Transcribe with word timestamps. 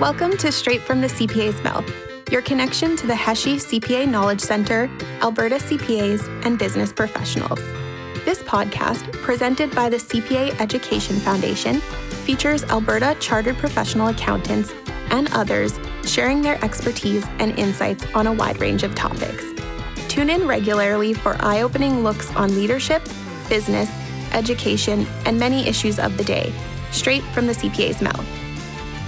Welcome 0.00 0.36
to 0.36 0.52
Straight 0.52 0.82
from 0.82 1.00
the 1.00 1.08
CPA's 1.08 1.60
Mouth, 1.64 1.84
your 2.30 2.40
connection 2.40 2.94
to 2.98 3.08
the 3.08 3.14
Hesje 3.14 3.56
CPA 3.56 4.08
Knowledge 4.08 4.40
Center, 4.40 4.88
Alberta 5.22 5.56
CPAs, 5.56 6.24
and 6.46 6.56
business 6.56 6.92
professionals. 6.92 7.58
This 8.24 8.40
podcast, 8.42 9.10
presented 9.22 9.74
by 9.74 9.88
the 9.88 9.96
CPA 9.96 10.60
Education 10.60 11.16
Foundation, 11.16 11.80
features 12.22 12.62
Alberta 12.66 13.16
Chartered 13.18 13.56
Professional 13.56 14.06
Accountants 14.06 14.72
and 15.10 15.32
others 15.32 15.80
sharing 16.04 16.42
their 16.42 16.64
expertise 16.64 17.26
and 17.40 17.58
insights 17.58 18.06
on 18.14 18.28
a 18.28 18.32
wide 18.32 18.60
range 18.60 18.84
of 18.84 18.94
topics. 18.94 19.46
Tune 20.06 20.30
in 20.30 20.46
regularly 20.46 21.12
for 21.12 21.36
eye 21.40 21.62
opening 21.62 22.04
looks 22.04 22.32
on 22.36 22.54
leadership, 22.54 23.02
business, 23.48 23.90
education, 24.32 25.08
and 25.24 25.40
many 25.40 25.66
issues 25.66 25.98
of 25.98 26.16
the 26.16 26.22
day, 26.22 26.52
straight 26.92 27.24
from 27.34 27.48
the 27.48 27.52
CPA's 27.52 28.00
mouth. 28.00 28.37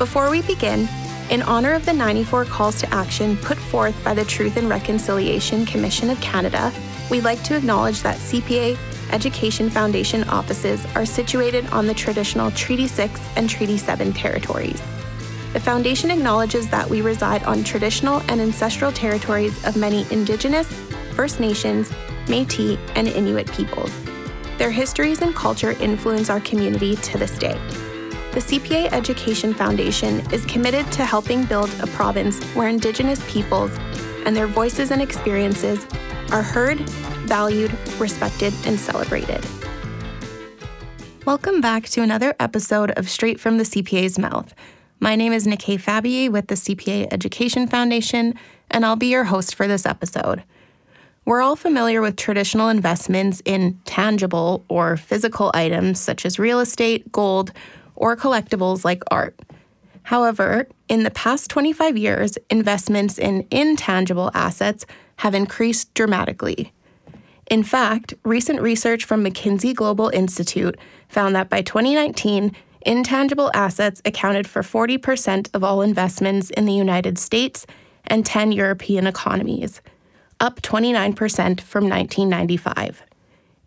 Before 0.01 0.31
we 0.31 0.41
begin, 0.41 0.89
in 1.29 1.43
honor 1.43 1.75
of 1.75 1.85
the 1.85 1.93
94 1.93 2.47
calls 2.47 2.81
to 2.81 2.89
action 2.89 3.37
put 3.37 3.59
forth 3.59 3.95
by 4.03 4.15
the 4.15 4.25
Truth 4.25 4.57
and 4.57 4.67
Reconciliation 4.67 5.67
Commission 5.67 6.09
of 6.09 6.19
Canada, 6.23 6.73
we'd 7.11 7.23
like 7.23 7.43
to 7.43 7.55
acknowledge 7.55 8.01
that 8.01 8.17
CPA 8.17 8.79
Education 9.13 9.69
Foundation 9.69 10.25
offices 10.31 10.83
are 10.95 11.05
situated 11.05 11.67
on 11.67 11.87
the 11.87 11.93
traditional 11.93 12.51
Treaty 12.53 12.87
6 12.87 13.21
and 13.37 13.51
Treaty 13.51 13.77
7 13.77 14.15
territories. 14.15 14.83
The 15.53 15.61
Foundation 15.61 16.11
acknowledges 16.11 16.67
that 16.71 16.89
we 16.89 17.03
reside 17.03 17.43
on 17.43 17.63
traditional 17.63 18.21
and 18.29 18.41
ancestral 18.41 18.93
territories 18.93 19.63
of 19.67 19.77
many 19.77 20.07
Indigenous, 20.11 20.67
First 21.13 21.41
Nations, 21.41 21.93
Metis, 22.27 22.79
and 22.95 23.07
Inuit 23.07 23.53
peoples. 23.53 23.93
Their 24.57 24.71
histories 24.71 25.21
and 25.21 25.35
culture 25.35 25.73
influence 25.73 26.31
our 26.31 26.41
community 26.41 26.97
to 26.97 27.19
this 27.19 27.37
day. 27.37 27.61
The 28.33 28.39
CPA 28.39 28.93
Education 28.93 29.53
Foundation 29.53 30.21
is 30.33 30.45
committed 30.45 30.87
to 30.93 31.05
helping 31.05 31.47
build 31.47 31.69
a 31.83 31.89
province 31.89 32.41
where 32.55 32.69
Indigenous 32.69 33.21
peoples 33.29 33.73
and 34.25 34.37
their 34.37 34.47
voices 34.47 34.93
and 34.93 35.03
experiences 35.03 35.85
are 36.31 36.41
heard, 36.41 36.79
valued, 37.27 37.77
respected, 37.99 38.55
and 38.67 38.79
celebrated. 38.79 39.45
Welcome 41.27 41.61
back 41.61 41.89
to 41.89 42.03
another 42.03 42.37
episode 42.39 42.93
of 42.93 43.11
Straight 43.11 43.41
from 43.41 43.59
the 43.59 43.65
CPA's 43.65 44.17
Mouth. 44.17 44.55
My 45.01 45.17
name 45.17 45.33
is 45.33 45.45
Nikki 45.45 45.77
Fabier 45.77 46.31
with 46.31 46.47
the 46.47 46.55
CPA 46.55 47.09
Education 47.13 47.67
Foundation, 47.67 48.37
and 48.71 48.87
I'll 48.87 48.95
be 48.95 49.09
your 49.09 49.25
host 49.25 49.57
for 49.57 49.67
this 49.67 49.85
episode. 49.85 50.45
We're 51.25 51.43
all 51.43 51.57
familiar 51.57 52.01
with 52.01 52.15
traditional 52.15 52.69
investments 52.69 53.43
in 53.45 53.81
tangible 53.87 54.65
or 54.69 54.97
physical 54.97 55.51
items 55.53 55.99
such 55.99 56.25
as 56.25 56.39
real 56.39 56.61
estate, 56.61 57.11
gold, 57.11 57.53
or 58.01 58.17
collectibles 58.17 58.83
like 58.83 59.03
art. 59.11 59.39
However, 60.05 60.67
in 60.89 61.05
the 61.05 61.11
past 61.11 61.51
25 61.51 61.97
years, 61.97 62.39
investments 62.49 63.19
in 63.19 63.47
intangible 63.51 64.31
assets 64.35 64.87
have 65.17 65.35
increased 65.35 65.93
dramatically. 65.95 66.73
In 67.51 67.63
fact, 67.63 68.15
recent 68.25 68.63
research 68.63 69.05
from 69.05 69.23
McKinsey 69.23 69.75
Global 69.75 70.09
Institute 70.09 70.79
found 71.09 71.37
that 71.37 71.51
by 71.51 71.61
2019, 71.61 72.57
intangible 72.81 73.51
assets 73.55 74.01
accounted 74.07 74.47
for 74.47 74.63
40% 74.63 75.51
of 75.53 75.63
all 75.63 75.83
investments 75.83 76.49
in 76.51 76.65
the 76.65 76.73
United 76.73 77.19
States 77.19 77.67
and 78.07 78.25
10 78.25 78.53
European 78.53 79.07
economies, 79.07 79.83
up 80.41 80.63
29% 80.63 81.61
from 81.61 81.89
1995 81.89 83.05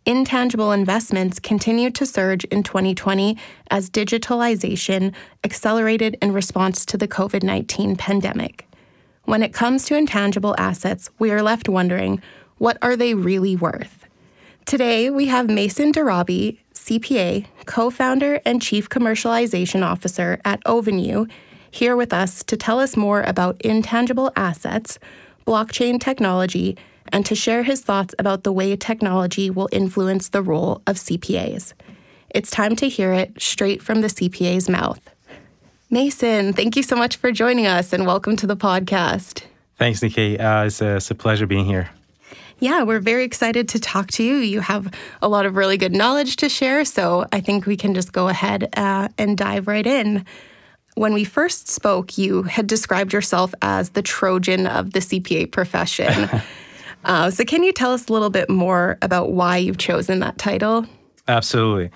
intangible 0.06 0.72
investments 0.72 1.40
continued 1.40 1.96
to 1.96 2.06
surge 2.06 2.44
in 2.46 2.64
2020 2.64 3.38
as 3.72 3.90
digitalization 3.90 5.14
accelerated 5.44 6.18
in 6.22 6.34
response 6.34 6.86
to 6.86 6.98
the 6.98 7.08
COVID 7.08 7.44
19 7.44 7.96
pandemic. 7.96 8.68
When 9.26 9.44
it 9.44 9.54
comes 9.54 9.86
to 9.86 9.96
intangible 9.96 10.56
assets, 10.58 11.09
we 11.20 11.31
are 11.31 11.42
left 11.42 11.70
wondering 11.70 12.22
what 12.58 12.78
are 12.81 12.96
they 12.96 13.14
really 13.14 13.56
worth? 13.56 14.06
Today, 14.66 15.09
we 15.09 15.28
have 15.28 15.50
Mason 15.50 15.91
Darabi, 15.91 16.58
CPA, 16.74 17.46
co 17.66 17.90
founder 17.90 18.41
and 18.46 18.62
chief 18.62 18.90
commercialization 18.90 19.84
officer 19.84 20.40
at 20.46 20.62
Ovenue, 20.66 21.25
here 21.72 21.96
with 21.96 22.14
us 22.14 22.44
to 22.44 22.56
tell 22.56 22.80
us 22.80 22.96
more 22.96 23.22
about 23.24 23.59
intangible 23.62 24.31
assets, 24.35 25.00
blockchain 25.47 26.00
technology, 26.00 26.78
and 27.13 27.25
to 27.28 27.35
share 27.35 27.63
his 27.63 27.81
thoughts 27.81 28.13
about 28.18 28.44
the 28.44 28.51
way 28.51 28.75
technology 28.75 29.50
will 29.50 29.69
influence 29.72 30.29
the 30.29 30.41
role 30.41 30.81
of 30.88 30.97
CPAs. 30.97 31.74
It's 32.31 32.50
time 32.50 32.75
to 32.78 32.90
hear 32.90 33.13
it 33.13 33.40
straight 33.40 33.81
from 33.84 34.01
the 34.01 34.07
CPA's 34.07 34.68
mouth. 34.68 35.00
Mason, 35.91 36.53
thank 36.53 36.75
you 36.75 36.81
so 36.81 36.96
much 36.96 37.16
for 37.18 37.31
joining 37.31 37.68
us 37.68 37.94
and 37.94 38.07
welcome 38.07 38.35
to 38.38 38.47
the 38.47 38.57
podcast. 38.57 39.44
Thanks, 39.78 40.02
Nikki. 40.02 40.40
Uh, 40.40 40.66
it's, 40.66 40.81
a, 40.81 40.96
it's 40.96 41.12
a 41.12 41.16
pleasure 41.16 41.46
being 41.46 41.66
here. 41.66 41.91
Yeah, 42.57 42.81
we're 42.81 43.00
very 43.00 43.25
excited 43.25 43.69
to 43.69 43.79
talk 43.79 44.09
to 44.12 44.23
you. 44.23 44.38
You 44.38 44.62
have 44.62 44.91
a 45.22 45.28
lot 45.28 45.46
of 45.46 45.56
really 45.56 45.78
good 45.78 45.94
knowledge 45.94 46.38
to 46.38 46.50
share, 46.50 46.84
so 46.84 47.28
I 47.31 47.41
think 47.41 47.68
we 47.68 47.78
can 47.78 47.94
just 47.94 48.12
go 48.12 48.28
ahead 48.28 48.69
uh, 48.75 49.09
and 49.19 49.38
dive 49.38 49.68
right 49.68 49.85
in. 49.85 50.25
When 50.96 51.13
we 51.13 51.25
first 51.25 51.68
spoke, 51.69 52.18
you 52.18 52.44
had 52.44 52.66
described 52.66 53.13
yourself 53.13 53.53
as 53.62 53.90
the 53.90 54.02
Trojan 54.02 54.66
of 54.66 54.94
the 54.94 55.00
CPA 55.00 55.52
profession. 55.52 56.29
Uh, 57.03 57.30
so, 57.30 57.44
can 57.44 57.64
you 57.64 57.74
tell 57.74 57.91
us 57.91 58.08
a 58.08 58.14
little 58.14 58.30
bit 58.30 58.50
more 58.50 58.97
about 59.02 59.31
why 59.31 59.58
you've 59.58 59.78
chosen 59.78 60.19
that 60.19 60.38
title? 60.38 60.86
Absolutely. 61.28 61.90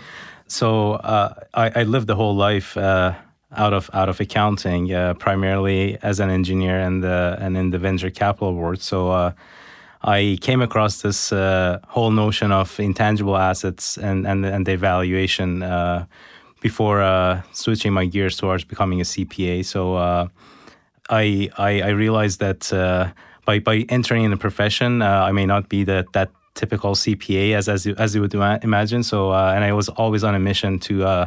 So, 0.48 0.94
uh, 0.94 1.34
I, 1.54 1.82
I, 1.82 1.84
lived 1.84 2.08
the 2.08 2.16
whole 2.16 2.36
life 2.36 2.78
uh, 2.78 3.14
out 3.56 3.74
of 3.74 3.90
out 3.94 4.10
of 4.10 4.20
accounting, 4.20 4.94
uh, 4.94 5.14
primarily 5.14 5.98
as 6.02 6.20
an 6.20 6.30
engineer 6.30 6.80
and 6.80 7.04
uh, 7.06 7.38
and 7.40 7.58
in 7.58 7.72
the 7.72 7.80
venture 7.80 8.10
capital 8.10 8.54
world. 8.54 8.82
So. 8.82 9.12
Uh, 9.12 9.32
I 10.04 10.38
came 10.42 10.62
across 10.62 11.02
this 11.02 11.32
whole 11.32 12.12
notion 12.12 12.52
of 12.52 12.80
intangible 12.80 13.36
assets 13.36 13.98
and 13.98 14.28
and, 14.28 14.46
and 14.46 14.66
their 14.66 14.78
valuation 14.78 15.66
before 16.62 17.44
switching 17.52 17.94
my 17.94 18.06
gears 18.06 18.38
towards 18.38 18.64
becoming 18.64 19.02
a 19.02 19.04
CPA. 19.04 19.66
So 19.66 19.96
I, 19.98 20.30
I, 21.58 21.82
I 21.82 21.90
realized 21.90 22.40
that 22.40 22.72
by 23.48 23.60
by 23.60 23.86
entering 23.90 24.24
in 24.26 24.32
the 24.32 24.38
profession, 24.38 25.02
uh, 25.02 25.30
I 25.30 25.32
may 25.32 25.46
not 25.48 25.70
be 25.70 25.84
that 25.86 26.06
that 26.14 26.30
typical 26.54 26.94
CPA 26.94 27.56
as 27.56 27.68
as 27.70 27.86
you, 27.86 27.96
as 27.98 28.14
you 28.14 28.22
would 28.22 28.36
imagine. 28.64 29.02
So, 29.04 29.32
uh, 29.32 29.54
and 29.56 29.64
I 29.64 29.72
was 29.74 29.90
always 29.90 30.24
on 30.24 30.36
a 30.36 30.40
mission 30.40 30.78
to 30.80 30.94
uh, 31.06 31.26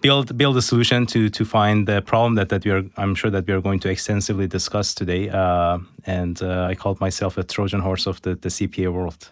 build 0.00 0.36
build 0.36 0.56
a 0.56 0.62
solution 0.62 1.06
to 1.06 1.28
to 1.28 1.44
find 1.44 1.86
the 1.86 2.00
problem 2.00 2.34
that 2.36 2.48
that 2.48 2.64
we 2.64 2.70
are. 2.72 2.82
I'm 2.96 3.14
sure 3.14 3.30
that 3.30 3.46
we 3.46 3.52
are 3.52 3.60
going 3.60 3.80
to 3.80 3.88
extensively 3.88 4.48
discuss 4.48 4.94
today. 4.94 5.28
Uh, 5.28 5.78
and 6.06 6.42
uh, 6.42 6.70
I 6.70 6.74
called 6.74 6.98
myself 7.00 7.38
a 7.38 7.44
Trojan 7.44 7.80
horse 7.80 8.08
of 8.08 8.20
the 8.22 8.34
the 8.34 8.48
CPA 8.48 8.90
world. 8.92 9.30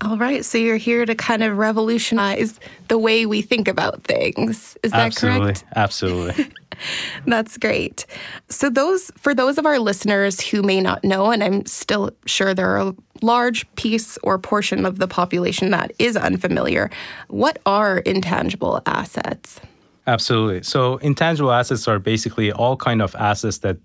All 0.00 0.18
right, 0.18 0.44
so 0.44 0.58
you're 0.58 0.76
here 0.76 1.06
to 1.06 1.14
kind 1.14 1.42
of 1.42 1.56
revolutionize 1.56 2.58
the 2.88 2.98
way 2.98 3.26
we 3.26 3.42
think 3.42 3.68
about 3.68 4.02
things. 4.02 4.76
Is 4.82 4.90
that 4.90 5.06
Absolutely. 5.06 5.40
correct? 5.40 5.64
Absolutely. 5.76 6.50
That's 7.26 7.56
great. 7.58 8.06
So 8.48 8.70
those 8.70 9.10
for 9.16 9.34
those 9.34 9.58
of 9.58 9.66
our 9.66 9.78
listeners 9.78 10.40
who 10.40 10.62
may 10.62 10.80
not 10.80 11.04
know 11.04 11.30
and 11.30 11.42
I'm 11.42 11.66
still 11.66 12.10
sure 12.26 12.54
there 12.54 12.70
are 12.70 12.88
a 12.88 12.94
large 13.22 13.72
piece 13.76 14.18
or 14.22 14.38
portion 14.38 14.84
of 14.86 14.98
the 14.98 15.08
population 15.08 15.70
that 15.70 15.92
is 15.98 16.16
unfamiliar, 16.16 16.90
what 17.28 17.58
are 17.66 17.98
intangible 17.98 18.82
assets? 18.86 19.60
Absolutely. 20.06 20.62
So 20.62 20.98
intangible 20.98 21.52
assets 21.52 21.88
are 21.88 21.98
basically 21.98 22.52
all 22.52 22.76
kind 22.76 23.00
of 23.00 23.14
assets 23.14 23.58
that 23.58 23.78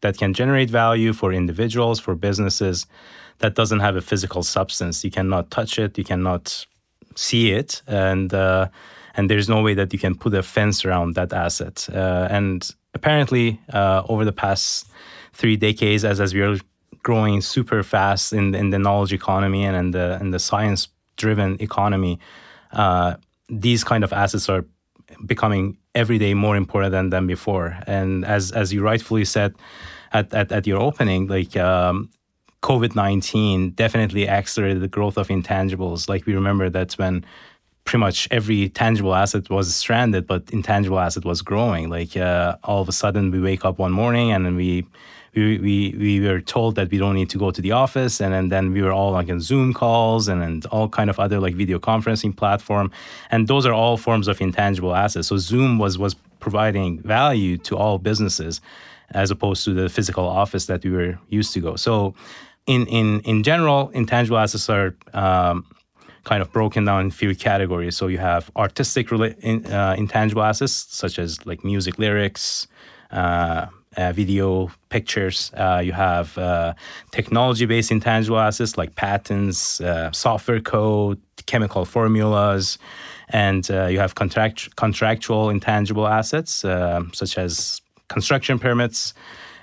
that 0.00 0.16
can 0.16 0.32
generate 0.32 0.70
value 0.70 1.12
for 1.12 1.32
individuals, 1.32 1.98
for 1.98 2.14
businesses 2.14 2.86
that 3.38 3.54
doesn't 3.54 3.80
have 3.80 3.96
a 3.96 4.00
physical 4.00 4.42
substance. 4.42 5.04
You 5.04 5.10
cannot 5.10 5.50
touch 5.50 5.78
it, 5.78 5.98
you 5.98 6.04
cannot 6.04 6.66
see 7.16 7.50
it 7.50 7.82
and 7.86 8.32
uh, 8.32 8.68
and 9.18 9.28
there's 9.28 9.48
no 9.48 9.60
way 9.60 9.74
that 9.74 9.92
you 9.92 9.98
can 9.98 10.14
put 10.14 10.32
a 10.32 10.42
fence 10.44 10.84
around 10.84 11.16
that 11.16 11.32
asset. 11.32 11.88
Uh, 11.92 12.28
and 12.30 12.70
apparently, 12.94 13.60
uh, 13.72 14.02
over 14.08 14.24
the 14.24 14.32
past 14.32 14.86
three 15.32 15.56
decades, 15.56 16.04
as 16.04 16.20
as 16.20 16.32
we 16.32 16.40
are 16.40 16.56
growing 17.02 17.40
super 17.40 17.82
fast 17.82 18.32
in 18.32 18.54
in 18.54 18.70
the 18.70 18.78
knowledge 18.78 19.12
economy 19.12 19.64
and 19.64 19.76
in 19.76 19.90
the 19.90 20.18
in 20.20 20.30
the 20.30 20.38
science 20.38 20.88
driven 21.16 21.56
economy, 21.60 22.20
uh, 22.72 23.16
these 23.48 23.82
kind 23.82 24.04
of 24.04 24.12
assets 24.12 24.48
are 24.48 24.64
becoming 25.26 25.76
every 25.94 26.18
day 26.18 26.32
more 26.34 26.56
important 26.56 26.92
than 26.92 27.10
than 27.10 27.26
before. 27.26 27.76
And 27.86 28.24
as 28.24 28.52
as 28.52 28.72
you 28.72 28.82
rightfully 28.82 29.24
said 29.24 29.52
at 30.12 30.32
at, 30.32 30.52
at 30.52 30.66
your 30.66 30.80
opening, 30.80 31.26
like. 31.26 31.56
Um, 31.56 32.10
COVID 32.60 32.96
19 32.96 33.70
definitely 33.76 34.28
accelerated 34.28 34.82
the 34.82 34.88
growth 34.88 35.16
of 35.16 35.28
intangibles. 35.28 36.08
Like, 36.08 36.26
we 36.26 36.34
remember 36.34 36.68
that's 36.68 36.98
when 36.98 37.24
pretty 37.88 38.00
much 38.00 38.28
every 38.30 38.68
tangible 38.68 39.14
asset 39.14 39.48
was 39.48 39.74
stranded, 39.74 40.26
but 40.26 40.42
intangible 40.50 40.98
asset 40.98 41.24
was 41.24 41.40
growing. 41.40 41.88
Like 41.88 42.18
uh, 42.18 42.56
all 42.62 42.82
of 42.82 42.88
a 42.88 42.92
sudden, 42.92 43.30
we 43.30 43.40
wake 43.40 43.64
up 43.64 43.78
one 43.78 43.92
morning 43.92 44.30
and 44.30 44.56
we, 44.56 44.84
we 45.34 45.58
we 45.58 45.94
we 45.98 46.20
were 46.20 46.42
told 46.42 46.74
that 46.74 46.90
we 46.90 46.98
don't 46.98 47.14
need 47.14 47.30
to 47.30 47.38
go 47.38 47.50
to 47.50 47.62
the 47.62 47.72
office, 47.72 48.20
and, 48.20 48.34
and 48.34 48.52
then 48.52 48.72
we 48.74 48.82
were 48.82 48.92
all 48.92 49.12
like 49.12 49.28
in 49.28 49.40
Zoom 49.40 49.72
calls 49.72 50.28
and, 50.28 50.42
and 50.42 50.66
all 50.66 50.86
kind 50.90 51.08
of 51.08 51.18
other 51.18 51.40
like 51.40 51.54
video 51.54 51.78
conferencing 51.78 52.36
platform, 52.36 52.90
and 53.30 53.48
those 53.48 53.64
are 53.64 53.72
all 53.72 53.96
forms 53.96 54.28
of 54.28 54.38
intangible 54.42 54.94
assets. 54.94 55.28
So 55.28 55.38
Zoom 55.38 55.78
was 55.78 55.96
was 55.96 56.14
providing 56.40 57.00
value 57.00 57.56
to 57.68 57.78
all 57.78 57.96
businesses 57.98 58.60
as 59.12 59.30
opposed 59.30 59.64
to 59.64 59.72
the 59.72 59.88
physical 59.88 60.26
office 60.26 60.66
that 60.66 60.84
we 60.84 60.90
were 60.90 61.18
used 61.30 61.54
to 61.54 61.60
go. 61.60 61.76
So, 61.76 62.14
in 62.66 62.86
in 62.86 63.20
in 63.20 63.42
general, 63.42 63.88
intangible 63.94 64.36
assets 64.36 64.68
are 64.68 64.94
um, 65.14 65.64
kind 66.30 66.42
of 66.42 66.48
broken 66.52 66.84
down 66.84 67.00
in 67.04 67.10
few 67.10 67.34
categories. 67.34 67.96
So 67.96 68.04
you 68.14 68.18
have 68.18 68.50
artistic 68.54 69.10
in, 69.10 69.56
uh, 69.66 69.94
intangible 69.96 70.42
assets 70.42 70.74
such 71.02 71.18
as 71.18 71.28
like 71.46 71.60
music 71.64 71.98
lyrics. 71.98 72.68
Uh, 73.10 73.66
uh, 73.96 74.12
video 74.12 74.70
pictures. 74.90 75.50
Uh, 75.56 75.80
you 75.82 75.92
have 75.92 76.36
uh, 76.38 76.72
technology-based 77.10 77.90
intangible 77.90 78.38
assets 78.38 78.76
like 78.76 78.94
patents, 78.94 79.80
uh, 79.80 80.12
software 80.12 80.60
code, 80.60 81.18
chemical 81.46 81.84
formulas, 81.84 82.78
and 83.30 83.68
you 83.68 83.98
have 83.98 84.14
contract- 84.14 84.76
contractual 84.76 85.50
intangible 85.50 86.06
assets 86.06 86.64
uh, 86.64 87.02
such 87.12 87.38
as 87.38 87.80
construction 88.08 88.58
permits, 88.58 89.14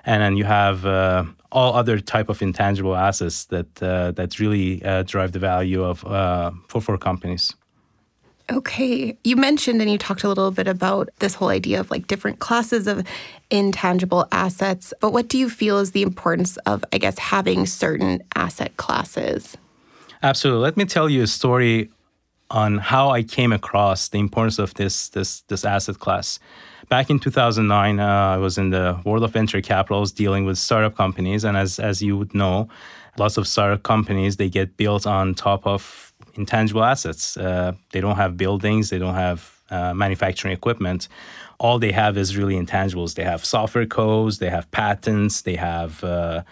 and 0.05 0.21
then 0.21 0.37
you 0.37 0.43
have 0.45 0.85
uh, 0.85 1.23
all 1.51 1.73
other 1.73 1.99
type 1.99 2.29
of 2.29 2.41
intangible 2.41 2.95
assets 2.95 3.45
that 3.45 3.83
uh, 3.83 4.11
that 4.11 4.39
really 4.39 4.83
uh, 4.83 5.03
drive 5.03 5.31
the 5.31 5.39
value 5.39 5.83
of 5.83 5.99
for 6.67 6.81
for 6.81 6.97
companies. 6.97 7.53
Okay. 8.51 9.17
You 9.23 9.35
mentioned 9.35 9.81
and 9.81 9.89
you 9.89 9.97
talked 9.97 10.23
a 10.23 10.27
little 10.27 10.51
bit 10.51 10.67
about 10.67 11.09
this 11.17 11.33
whole 11.33 11.49
idea 11.49 11.79
of 11.79 11.89
like 11.89 12.05
different 12.05 12.39
classes 12.39 12.85
of 12.85 13.03
intangible 13.49 14.27
assets, 14.31 14.93
but 15.01 15.11
what 15.11 15.27
do 15.27 15.37
you 15.37 15.49
feel 15.49 15.79
is 15.79 15.91
the 15.91 16.03
importance 16.03 16.57
of, 16.57 16.85
I 16.93 16.99
guess, 16.99 17.17
having 17.17 17.65
certain 17.65 18.21
asset 18.35 18.77
classes? 18.77 19.57
Absolutely. 20.21 20.61
Let 20.61 20.77
me 20.77 20.85
tell 20.85 21.09
you 21.09 21.23
a 21.23 21.27
story 21.27 21.89
on 22.51 22.77
how 22.77 23.09
I 23.09 23.23
came 23.23 23.51
across 23.51 24.09
the 24.09 24.19
importance 24.19 24.59
of 24.59 24.75
this 24.75 25.09
this 25.09 25.41
this 25.47 25.65
asset 25.65 25.97
class. 25.97 26.39
Back 26.89 27.09
in 27.09 27.19
2009, 27.19 27.99
uh, 27.99 28.05
I 28.05 28.37
was 28.37 28.57
in 28.57 28.69
the 28.69 28.99
world 29.05 29.23
of 29.23 29.31
venture 29.31 29.61
capitals 29.61 30.11
dealing 30.11 30.45
with 30.45 30.57
startup 30.57 30.95
companies, 30.95 31.43
and 31.43 31.57
as 31.57 31.79
as 31.79 32.01
you 32.01 32.15
would 32.17 32.35
know, 32.35 32.67
lots 33.17 33.37
of 33.37 33.47
startup 33.47 33.81
companies 33.81 34.37
they 34.37 34.49
get 34.49 34.77
built 34.77 35.07
on 35.07 35.33
top 35.33 35.65
of 35.65 36.13
intangible 36.35 36.83
assets. 36.83 37.37
Uh, 37.37 37.73
they 37.91 38.01
don't 38.01 38.17
have 38.17 38.37
buildings, 38.37 38.89
they 38.89 38.99
don't 38.99 39.15
have 39.15 39.51
uh, 39.71 39.93
manufacturing 39.93 40.53
equipment. 40.53 41.07
All 41.57 41.79
they 41.79 41.91
have 41.91 42.17
is 42.17 42.37
really 42.37 42.55
intangibles. 42.55 43.15
They 43.15 43.23
have 43.23 43.43
software 43.43 43.87
codes, 43.87 44.37
they 44.37 44.49
have 44.49 44.69
patents, 44.71 45.41
they 45.41 45.55
have 45.55 46.03
uh, 46.03 46.43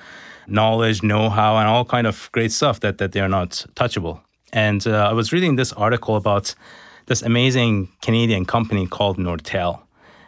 knowledge, 0.47 1.03
know-how, 1.03 1.57
and 1.57 1.67
all 1.67 1.85
kind 1.85 2.07
of 2.07 2.29
great 2.31 2.51
stuff 2.51 2.79
that 2.79 2.97
that 2.97 3.11
they're 3.11 3.29
not 3.29 3.65
touchable. 3.75 4.21
And 4.51 4.87
uh, 4.87 5.09
I 5.09 5.13
was 5.13 5.31
reading 5.31 5.57
this 5.57 5.73
article 5.73 6.15
about 6.15 6.55
this 7.05 7.21
amazing 7.21 7.89
Canadian 8.01 8.45
company 8.45 8.87
called 8.87 9.17
Nortel. 9.17 9.81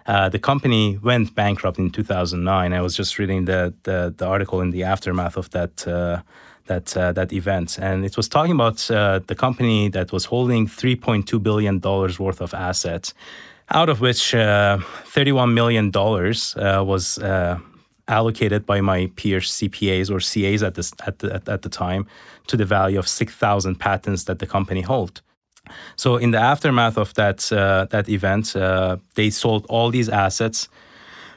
Uh, 0.05 0.29
the 0.29 0.39
company 0.39 0.97
went 1.01 1.33
bankrupt 1.33 1.79
in 1.79 1.89
2009. 1.89 2.73
I 2.73 2.81
was 2.81 2.95
just 2.95 3.17
reading 3.17 3.45
the, 3.45 3.73
the, 3.83 4.13
the 4.15 4.27
article 4.27 4.61
in 4.61 4.69
the 4.69 4.83
aftermath 4.83 5.35
of 5.37 5.49
that 5.51 5.87
uh, 5.87 6.21
that 6.67 6.97
uh, 6.97 7.11
that 7.11 7.31
event, 7.31 7.77
and 7.77 8.03
it 8.03 8.17
was 8.17 8.27
talking 8.27 8.53
about 8.53 8.89
uh, 8.89 9.19
the 9.27 9.35
company 9.35 9.87
that 9.89 10.11
was 10.11 10.25
holding 10.25 10.65
3.2 10.65 11.41
billion 11.43 11.77
dollars 11.77 12.19
worth 12.19 12.41
of 12.41 12.55
assets, 12.55 13.13
out 13.69 13.87
of 13.87 14.01
which 14.01 14.33
uh, 14.33 14.79
31 15.05 15.53
million 15.53 15.91
dollars 15.91 16.55
was 16.57 17.19
allocated 18.07 18.65
by 18.65 18.81
my 18.81 19.11
peers 19.15 19.51
CPAs 19.51 20.09
or 20.09 20.19
CAs 20.19 20.63
at 20.63 20.75
this 20.75 20.91
at 21.05 21.19
the 21.19 21.33
at, 21.35 21.61
the 21.61 21.69
time 21.69 22.07
to 22.47 22.57
the 22.57 22.65
value 22.65 22.99
of 22.99 23.07
6,000 23.07 23.75
patents 23.75 24.25
that 24.25 24.39
the 24.39 24.47
company 24.47 24.81
held. 24.81 25.21
So 25.95 26.17
in 26.17 26.31
the 26.31 26.39
aftermath 26.39 26.97
of 26.97 27.13
that 27.15 27.51
uh, 27.51 27.85
that 27.91 28.09
event, 28.09 28.53
they 29.15 29.29
sold 29.29 29.65
all 29.69 29.89
these 29.91 30.09
assets 30.09 30.69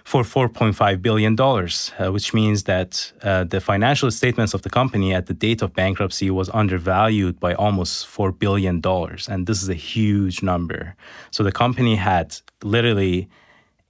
for 0.09 0.23
$4.5 0.23 1.03
billion, 1.03 1.39
uh, 1.39 2.11
which 2.11 2.33
means 2.33 2.65
that 2.65 3.13
uh, 3.23 3.45
the 3.45 3.61
financial 3.61 4.11
statements 4.11 4.55
of 4.55 4.63
the 4.63 4.71
company 4.71 5.13
at 5.13 5.27
the 5.27 5.35
date 5.35 5.61
of 5.61 5.75
bankruptcy 5.75 6.31
was 6.31 6.49
undervalued 6.55 7.39
by 7.39 7.53
almost 7.53 8.07
$4 8.07 8.39
billion. 8.39 8.81
And 9.29 9.47
this 9.47 9.63
is 9.63 9.69
a 9.69 9.75
huge 9.75 10.43
number. 10.43 10.97
So 11.31 11.43
the 11.43 11.53
company 11.53 11.97
had 11.97 12.39
literally 12.63 13.29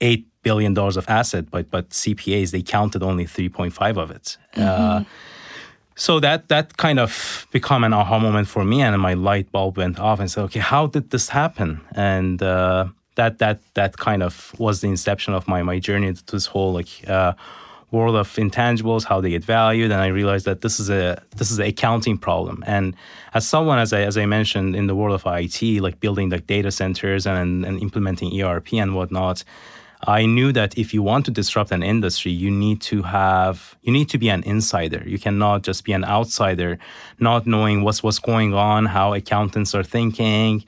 $8 0.00 0.24
billion 0.42 0.76
of 0.76 1.08
asset, 1.08 1.52
but, 1.52 1.70
but 1.70 1.90
CPAs, 1.90 2.50
they 2.50 2.62
counted 2.62 3.04
only 3.04 3.24
3.5 3.24 3.96
of 3.96 4.10
it. 4.10 4.36
Uh, 4.56 4.60
mm-hmm. 4.60 5.08
So 5.98 6.20
that 6.20 6.48
that 6.48 6.76
kind 6.76 7.00
of 7.00 7.46
become 7.50 7.82
an 7.82 7.92
aha 7.92 8.20
moment 8.20 8.46
for 8.46 8.64
me, 8.64 8.82
and 8.82 8.98
my 9.02 9.14
light 9.14 9.50
bulb 9.50 9.78
went 9.78 9.98
off, 9.98 10.20
and 10.20 10.30
said, 10.30 10.44
"Okay, 10.44 10.60
how 10.60 10.86
did 10.86 11.10
this 11.10 11.28
happen?" 11.28 11.80
And 11.96 12.40
uh, 12.40 12.86
that 13.16 13.38
that 13.38 13.58
that 13.74 13.96
kind 13.96 14.22
of 14.22 14.54
was 14.58 14.80
the 14.80 14.86
inception 14.86 15.34
of 15.34 15.48
my 15.48 15.60
my 15.64 15.80
journey 15.80 16.12
to 16.14 16.24
this 16.26 16.46
whole 16.46 16.72
like 16.72 16.88
uh, 17.08 17.32
world 17.90 18.14
of 18.14 18.28
intangibles, 18.36 19.02
how 19.02 19.20
they 19.20 19.30
get 19.30 19.44
valued, 19.44 19.90
and 19.90 20.00
I 20.00 20.06
realized 20.06 20.44
that 20.44 20.60
this 20.60 20.78
is 20.78 20.88
a 20.88 21.20
this 21.36 21.50
is 21.50 21.58
an 21.58 21.66
accounting 21.66 22.16
problem. 22.16 22.62
And 22.64 22.94
as 23.34 23.44
someone, 23.44 23.80
as 23.80 23.92
I 23.92 24.02
as 24.02 24.16
I 24.16 24.24
mentioned 24.24 24.76
in 24.76 24.86
the 24.86 24.94
world 24.94 25.20
of 25.20 25.24
IT, 25.26 25.82
like 25.82 25.98
building 25.98 26.30
like 26.30 26.46
data 26.46 26.70
centers 26.70 27.26
and 27.26 27.64
and 27.64 27.82
implementing 27.82 28.40
ERP 28.40 28.74
and 28.74 28.94
whatnot. 28.94 29.42
I 30.06 30.26
knew 30.26 30.52
that 30.52 30.78
if 30.78 30.94
you 30.94 31.02
want 31.02 31.24
to 31.26 31.30
disrupt 31.30 31.72
an 31.72 31.82
industry, 31.82 32.30
you 32.30 32.50
need 32.50 32.80
to 32.82 33.02
have 33.02 33.76
you 33.82 33.92
need 33.92 34.08
to 34.10 34.18
be 34.18 34.28
an 34.28 34.42
insider. 34.44 35.02
You 35.06 35.18
cannot 35.18 35.62
just 35.62 35.84
be 35.84 35.92
an 35.92 36.04
outsider, 36.04 36.78
not 37.18 37.46
knowing 37.46 37.82
what's 37.82 38.02
what's 38.02 38.18
going 38.18 38.54
on, 38.54 38.86
how 38.86 39.14
accountants 39.14 39.74
are 39.74 39.82
thinking, 39.82 40.64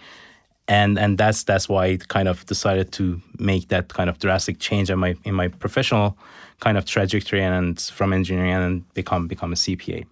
and 0.67 0.99
and 0.99 1.17
that's 1.17 1.45
that's 1.45 1.69
why 1.69 1.87
I 1.87 1.99
kind 2.09 2.29
of 2.29 2.45
decided 2.47 2.93
to 2.93 3.21
make 3.39 3.69
that 3.69 3.89
kind 3.89 4.11
of 4.11 4.19
drastic 4.19 4.59
change 4.59 4.91
in 4.91 4.99
my 4.99 5.15
in 5.25 5.35
my 5.35 5.49
professional 5.49 6.19
kind 6.59 6.77
of 6.77 6.85
trajectory 6.85 7.43
and 7.43 7.81
from 7.81 8.13
engineering 8.13 8.53
and 8.53 8.95
become 8.95 9.29
become 9.29 9.53
a 9.53 9.57
CPA. 9.57 10.07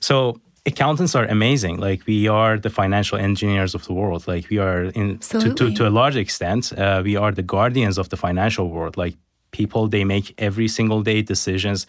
So 0.00 0.40
accountants 0.68 1.14
are 1.14 1.26
amazing. 1.36 1.76
Like 1.88 2.00
we 2.06 2.28
are 2.28 2.58
the 2.58 2.70
financial 2.70 3.18
engineers 3.18 3.74
of 3.74 3.82
the 3.86 3.94
world. 4.00 4.22
Like 4.26 4.44
we 4.50 4.58
are 4.58 4.84
in 5.00 5.18
to, 5.18 5.54
to, 5.54 5.74
to 5.78 5.88
a 5.88 5.92
large 6.00 6.16
extent, 6.16 6.72
uh, 6.72 7.00
we 7.04 7.16
are 7.16 7.32
the 7.32 7.42
guardians 7.42 7.98
of 7.98 8.08
the 8.08 8.16
financial 8.16 8.66
world. 8.70 8.96
Like 8.96 9.14
people, 9.50 9.88
they 9.88 10.04
make 10.04 10.26
every 10.38 10.68
single 10.68 11.02
day 11.02 11.22
decisions 11.22 11.86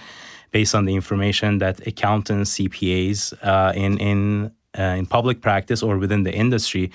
based 0.51 0.73
on 0.73 0.85
the 0.85 0.95
information 0.95 1.59
that 1.59 1.75
accountants, 1.85 2.49
CPAs 2.55 3.33
uh, 3.43 3.73
in 3.75 3.97
in 3.97 4.51
uh, 4.77 4.99
in 4.99 5.05
public 5.05 5.41
practice 5.41 5.83
or 5.83 5.97
within 5.97 6.23
the 6.23 6.33
industry 6.33 6.91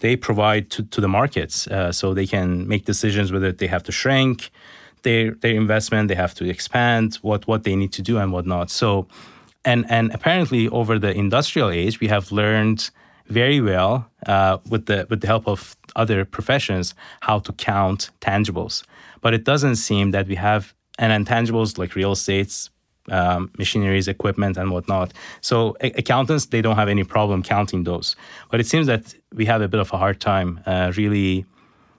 they 0.00 0.16
provide 0.16 0.70
to, 0.70 0.82
to 0.84 1.00
the 1.00 1.08
markets. 1.08 1.66
Uh, 1.66 1.90
so 1.90 2.14
they 2.14 2.26
can 2.26 2.68
make 2.68 2.84
decisions 2.84 3.32
whether 3.32 3.50
they 3.50 3.66
have 3.66 3.82
to 3.82 3.92
shrink 3.92 4.50
their 5.02 5.32
their 5.42 5.54
investment, 5.54 6.08
they 6.08 6.14
have 6.14 6.34
to 6.34 6.44
expand, 6.48 7.18
what 7.22 7.46
what 7.46 7.62
they 7.62 7.76
need 7.76 7.92
to 7.92 8.02
do 8.02 8.18
and 8.18 8.32
whatnot. 8.32 8.70
So 8.70 9.06
and 9.68 9.84
and 9.90 10.14
apparently 10.14 10.68
over 10.68 10.98
the 10.98 11.12
industrial 11.24 11.70
age, 11.70 12.00
we 12.00 12.08
have 12.08 12.32
learned 12.32 12.90
very 13.26 13.60
well 13.60 13.92
uh, 14.26 14.56
with 14.72 14.86
the 14.86 15.06
with 15.10 15.20
the 15.20 15.26
help 15.26 15.46
of 15.46 15.76
other 15.94 16.24
professions 16.24 16.94
how 17.20 17.38
to 17.40 17.52
count 17.52 18.10
tangibles. 18.20 18.84
But 19.20 19.34
it 19.34 19.44
doesn't 19.44 19.76
seem 19.76 20.12
that 20.12 20.26
we 20.26 20.36
have 20.36 20.62
and 20.98 21.10
intangibles 21.12 21.78
like 21.78 21.94
real 21.94 22.12
estates, 22.12 22.70
um, 23.10 23.50
machineries, 23.58 24.08
equipment, 24.08 24.56
and 24.56 24.70
whatnot. 24.70 25.12
So 25.40 25.76
a- 25.80 25.92
accountants 26.02 26.46
they 26.46 26.62
don't 26.62 26.76
have 26.76 26.88
any 26.88 27.04
problem 27.04 27.42
counting 27.42 27.84
those. 27.84 28.16
But 28.50 28.60
it 28.60 28.66
seems 28.66 28.86
that 28.86 29.14
we 29.34 29.44
have 29.46 29.60
a 29.62 29.68
bit 29.68 29.80
of 29.80 29.92
a 29.92 29.98
hard 29.98 30.18
time 30.20 30.60
uh, 30.66 30.92
really 30.96 31.44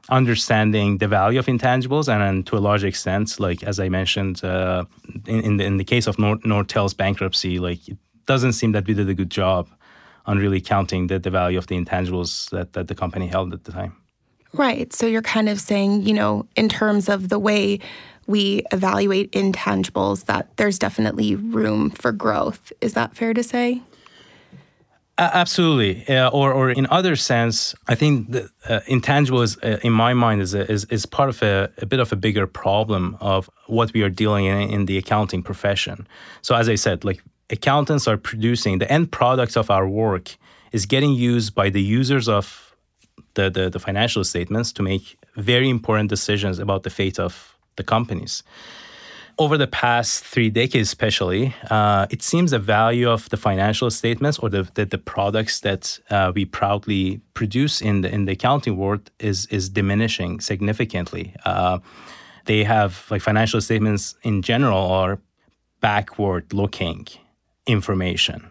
understanding 0.10 0.98
the 0.98 1.08
value 1.08 1.40
of 1.40 1.46
intangibles, 1.46 2.08
and, 2.08 2.46
to 2.48 2.58
a 2.58 2.60
large 2.60 2.84
extent, 2.84 3.40
like 3.40 3.64
as 3.64 3.80
I 3.80 3.90
mentioned, 3.90 4.44
uh, 4.44 4.86
in, 5.26 5.42
in 5.42 5.58
the, 5.58 5.66
in 5.66 5.78
the 5.78 5.84
case 5.84 6.08
of 6.08 6.18
Nor- 6.20 6.40
Nortel's 6.40 6.94
bankruptcy, 6.94 7.60
like 7.60 7.88
it 7.88 7.98
doesn't 8.26 8.54
seem 8.54 8.72
that 8.74 8.88
we 8.88 8.94
did 8.94 9.10
a 9.10 9.14
good 9.14 9.30
job 9.30 9.70
on 10.26 10.38
really 10.38 10.62
counting 10.62 11.08
the, 11.08 11.20
the 11.20 11.30
value 11.30 11.58
of 11.58 11.68
the 11.68 11.76
intangibles 11.76 12.50
that, 12.52 12.74
that 12.74 12.88
the 12.88 12.96
company 12.96 13.28
held 13.28 13.54
at 13.54 13.64
the 13.64 13.72
time. 13.72 13.96
Right. 14.54 14.92
So 14.94 15.06
you're 15.06 15.22
kind 15.22 15.50
of 15.50 15.60
saying, 15.60 16.04
you 16.04 16.14
know, 16.14 16.48
in 16.56 16.70
terms 16.70 17.08
of 17.10 17.30
the 17.30 17.40
way 17.40 17.80
we 18.28 18.64
evaluate 18.72 19.32
intangibles, 19.32 20.26
that 20.26 20.56
there's 20.58 20.80
definitely 20.80 21.36
room 21.36 21.90
for 21.92 22.12
growth. 22.12 22.72
Is 22.82 22.94
that 22.94 23.16
fair 23.16 23.34
to 23.34 23.44
say? 23.44 23.82
Absolutely, 25.22 26.08
uh, 26.08 26.30
or 26.30 26.54
or 26.54 26.70
in 26.70 26.88
other 26.90 27.18
sense, 27.18 27.76
I 27.90 27.96
think 27.96 28.32
the 28.32 28.50
uh, 28.70 28.80
intangible 28.88 29.42
is, 29.42 29.58
uh, 29.58 29.78
in 29.84 29.92
my 29.92 30.14
mind, 30.14 30.42
is, 30.42 30.54
a, 30.54 30.72
is 30.72 30.86
is 30.86 31.06
part 31.06 31.28
of 31.28 31.44
a, 31.44 31.70
a, 31.80 31.86
bit 31.86 32.00
of 32.00 32.14
a 32.14 32.16
bigger 32.16 32.48
problem 32.48 33.18
of 33.20 33.50
what 33.68 33.92
we 33.94 34.02
are 34.02 34.10
dealing 34.10 34.46
in 34.46 34.70
in 34.70 34.86
the 34.86 34.98
accounting 34.98 35.44
profession. 35.44 36.08
So, 36.42 36.56
as 36.56 36.70
I 36.70 36.76
said, 36.76 37.04
like 37.04 37.22
accountants 37.50 38.08
are 38.08 38.16
producing 38.16 38.80
the 38.80 38.90
end 38.90 39.12
products 39.12 39.58
of 39.58 39.70
our 39.70 39.90
work 39.90 40.38
is 40.72 40.86
getting 40.86 41.14
used 41.14 41.54
by 41.54 41.70
the 41.70 41.82
users 41.82 42.30
of 42.30 42.76
the, 43.34 43.50
the, 43.50 43.70
the 43.70 43.80
financial 43.80 44.24
statements 44.24 44.72
to 44.74 44.84
make 44.84 45.18
very 45.36 45.70
important 45.70 46.10
decisions 46.10 46.60
about 46.60 46.84
the 46.84 46.90
fate 46.90 47.20
of 47.20 47.58
the 47.76 47.84
companies. 47.84 48.44
Over 49.40 49.58
the 49.58 49.68
past 49.68 50.24
three 50.26 50.50
decades, 50.50 50.90
especially, 50.90 51.56
uh, 51.72 52.06
it 52.10 52.22
seems 52.22 52.52
the 52.52 52.60
value 52.60 53.10
of 53.10 53.30
the 53.30 53.38
financial 53.38 53.90
statements 53.90 54.38
or 54.38 54.50
the 54.50 54.64
the, 54.74 54.86
the 54.86 54.98
products 54.98 55.62
that 55.62 56.00
uh, 56.10 56.32
we 56.36 56.46
proudly 56.46 57.22
produce 57.34 57.82
in 57.82 58.02
the 58.02 58.14
in 58.14 58.26
the 58.26 58.34
accounting 58.34 58.76
world 58.78 59.10
is 59.20 59.46
is 59.48 59.70
diminishing 59.70 60.42
significantly. 60.42 61.34
Uh, 61.46 61.80
they 62.46 62.64
have 62.64 63.06
like 63.10 63.22
financial 63.22 63.62
statements 63.62 64.16
in 64.24 64.42
general 64.42 64.92
are 64.92 65.20
backward 65.82 66.52
looking 66.54 67.08
information 67.66 68.50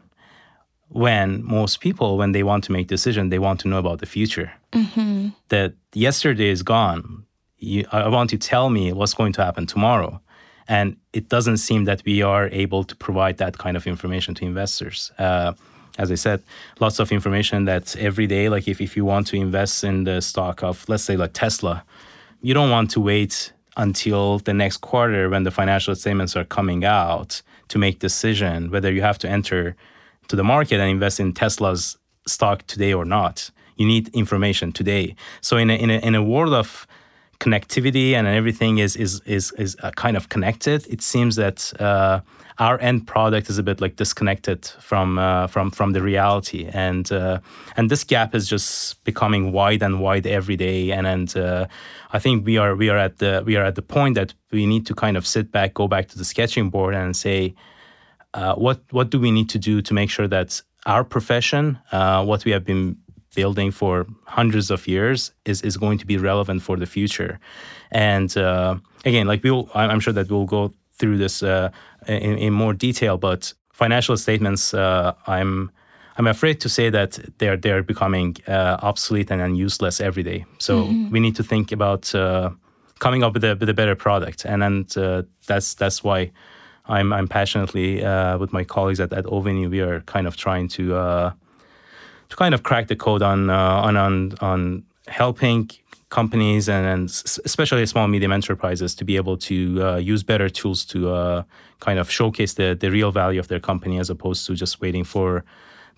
when 0.88 1.42
most 1.44 1.80
people 1.80 2.16
when 2.16 2.32
they 2.32 2.42
want 2.42 2.64
to 2.64 2.72
make 2.72 2.86
decision 2.86 3.28
they 3.28 3.38
want 3.38 3.60
to 3.60 3.68
know 3.68 3.78
about 3.78 3.98
the 3.98 4.06
future 4.06 4.50
mm-hmm. 4.72 5.28
that 5.48 5.74
yesterday 5.92 6.48
is 6.48 6.62
gone 6.62 7.24
you, 7.58 7.84
i 7.92 8.08
want 8.08 8.30
to 8.30 8.38
tell 8.38 8.70
me 8.70 8.92
what's 8.92 9.12
going 9.12 9.32
to 9.32 9.44
happen 9.44 9.66
tomorrow 9.66 10.20
and 10.68 10.96
it 11.12 11.28
doesn't 11.28 11.56
seem 11.56 11.84
that 11.84 12.02
we 12.04 12.22
are 12.22 12.48
able 12.52 12.84
to 12.84 12.94
provide 12.94 13.38
that 13.38 13.56
kind 13.58 13.76
of 13.76 13.86
information 13.86 14.34
to 14.34 14.44
investors. 14.44 15.10
Uh, 15.18 15.54
as 15.98 16.12
I 16.12 16.14
said, 16.14 16.42
lots 16.78 17.00
of 17.00 17.10
information 17.10 17.64
that 17.64 17.96
every 17.96 18.26
day, 18.26 18.48
like 18.48 18.68
if, 18.68 18.80
if 18.80 18.96
you 18.96 19.04
want 19.04 19.26
to 19.28 19.36
invest 19.36 19.82
in 19.82 20.04
the 20.04 20.20
stock 20.20 20.62
of, 20.62 20.88
let's 20.88 21.02
say, 21.02 21.16
like 21.16 21.32
Tesla, 21.32 21.84
you 22.40 22.54
don't 22.54 22.70
want 22.70 22.90
to 22.92 23.00
wait 23.00 23.52
until 23.76 24.38
the 24.40 24.54
next 24.54 24.78
quarter 24.78 25.28
when 25.28 25.42
the 25.42 25.50
financial 25.50 25.94
statements 25.94 26.36
are 26.36 26.44
coming 26.44 26.84
out 26.84 27.42
to 27.68 27.78
make 27.78 27.98
decision 27.98 28.70
whether 28.70 28.92
you 28.92 29.02
have 29.02 29.18
to 29.18 29.28
enter 29.28 29.74
to 30.28 30.36
the 30.36 30.44
market 30.44 30.80
and 30.80 30.90
invest 30.90 31.18
in 31.18 31.32
Tesla's 31.32 31.96
stock 32.26 32.66
today 32.66 32.92
or 32.92 33.04
not. 33.04 33.50
You 33.76 33.86
need 33.86 34.08
information 34.14 34.72
today. 34.72 35.14
So 35.40 35.56
in 35.56 35.70
a, 35.70 35.74
in 35.74 35.90
a, 35.90 35.98
in 35.98 36.14
a 36.14 36.22
world 36.22 36.52
of 36.52 36.86
connectivity 37.40 38.14
and 38.14 38.26
everything 38.26 38.78
is 38.78 38.96
is 38.96 39.20
is 39.24 39.52
is 39.52 39.76
uh, 39.82 39.90
kind 39.92 40.16
of 40.16 40.28
connected. 40.28 40.86
It 40.88 41.02
seems 41.02 41.36
that 41.36 41.72
uh, 41.80 42.20
our 42.58 42.78
end 42.80 43.06
product 43.06 43.48
is 43.48 43.58
a 43.58 43.62
bit 43.62 43.80
like 43.80 43.96
disconnected 43.96 44.66
from 44.80 45.18
uh, 45.18 45.46
from 45.46 45.70
from 45.70 45.92
the 45.92 46.02
reality, 46.02 46.68
and 46.72 47.10
uh, 47.12 47.38
and 47.76 47.90
this 47.90 48.04
gap 48.04 48.34
is 48.34 48.48
just 48.48 49.02
becoming 49.04 49.52
wide 49.52 49.82
and 49.82 50.00
wide 50.00 50.26
every 50.26 50.56
day. 50.56 50.90
And 50.90 51.06
and 51.06 51.36
uh, 51.36 51.66
I 52.12 52.18
think 52.18 52.44
we 52.44 52.58
are 52.58 52.74
we 52.74 52.88
are 52.88 52.98
at 52.98 53.18
the 53.18 53.42
we 53.46 53.56
are 53.56 53.64
at 53.64 53.74
the 53.74 53.82
point 53.82 54.14
that 54.16 54.34
we 54.50 54.66
need 54.66 54.86
to 54.86 54.94
kind 54.94 55.16
of 55.16 55.26
sit 55.26 55.52
back, 55.52 55.74
go 55.74 55.88
back 55.88 56.08
to 56.08 56.18
the 56.18 56.24
sketching 56.24 56.70
board, 56.70 56.94
and 56.94 57.16
say. 57.16 57.54
Uh, 58.34 58.54
what 58.54 58.78
what 58.90 59.08
do 59.08 59.18
we 59.18 59.30
need 59.30 59.48
to 59.48 59.58
do 59.58 59.80
to 59.80 59.94
make 59.94 60.10
sure 60.10 60.28
that 60.28 60.62
our 60.84 61.02
profession, 61.02 61.78
what 61.90 62.44
we 62.44 62.52
have 62.52 62.62
been 62.62 62.94
building 63.40 63.70
for 63.70 64.04
hundreds 64.24 64.68
of 64.68 64.88
years 64.88 65.32
is, 65.44 65.62
is 65.62 65.76
going 65.76 65.98
to 66.02 66.06
be 66.12 66.16
relevant 66.30 66.60
for 66.60 66.76
the 66.76 66.86
future. 66.86 67.38
And 67.92 68.30
uh, 68.36 68.74
again, 69.04 69.26
like 69.28 69.44
we'll, 69.44 69.64
I'm 69.74 70.00
sure 70.00 70.14
that 70.18 70.28
we'll 70.28 70.50
go 70.58 70.74
through 70.98 71.18
this 71.18 71.42
uh, 71.42 71.68
in, 72.08 72.36
in, 72.46 72.52
more 72.52 72.74
detail, 72.74 73.16
but 73.16 73.54
financial 73.72 74.16
statements, 74.16 74.74
uh, 74.74 75.12
I'm, 75.28 75.70
I'm 76.16 76.26
afraid 76.26 76.56
to 76.64 76.68
say 76.68 76.90
that 76.90 77.10
they're, 77.38 77.56
they're 77.56 77.84
becoming 77.84 78.36
uh, 78.48 78.76
obsolete 78.90 79.30
and, 79.30 79.40
and 79.40 79.56
useless 79.56 80.00
every 80.00 80.24
day. 80.24 80.44
So 80.58 80.72
mm-hmm. 80.74 81.10
we 81.12 81.20
need 81.20 81.36
to 81.36 81.44
think 81.44 81.70
about 81.70 82.12
uh, 82.14 82.50
coming 82.98 83.22
up 83.22 83.34
with 83.34 83.44
a, 83.44 83.54
with 83.60 83.68
a 83.68 83.74
better 83.74 83.94
product. 83.94 84.44
And, 84.44 84.64
and 84.64 84.98
uh, 84.98 85.22
that's, 85.46 85.74
that's 85.74 86.02
why 86.02 86.32
I'm, 86.86 87.12
I'm 87.12 87.28
passionately 87.28 88.02
with 88.40 88.52
my 88.52 88.64
colleagues 88.64 88.98
at, 88.98 89.12
at 89.12 89.26
Ovenue, 89.26 89.68
we 89.70 89.80
are 89.80 90.00
kind 90.14 90.26
of 90.26 90.36
trying 90.36 90.66
to 90.76 91.34
to 92.28 92.36
kind 92.36 92.54
of 92.54 92.62
crack 92.62 92.88
the 92.88 92.96
code 92.96 93.22
on 93.22 93.50
uh, 93.50 93.56
on 93.56 93.96
on 93.96 94.34
on 94.40 94.84
helping 95.06 95.70
companies 96.10 96.68
and, 96.68 96.86
and 96.86 97.10
especially 97.44 97.84
small 97.84 98.08
medium 98.08 98.32
enterprises 98.32 98.94
to 98.94 99.04
be 99.04 99.16
able 99.16 99.36
to 99.36 99.82
uh, 99.82 99.96
use 99.96 100.22
better 100.22 100.48
tools 100.48 100.84
to 100.84 101.10
uh, 101.10 101.42
kind 101.80 101.98
of 101.98 102.10
showcase 102.10 102.54
the 102.54 102.76
the 102.78 102.90
real 102.90 103.10
value 103.12 103.40
of 103.40 103.48
their 103.48 103.60
company 103.60 103.98
as 103.98 104.10
opposed 104.10 104.46
to 104.46 104.54
just 104.54 104.80
waiting 104.80 105.04
for 105.04 105.44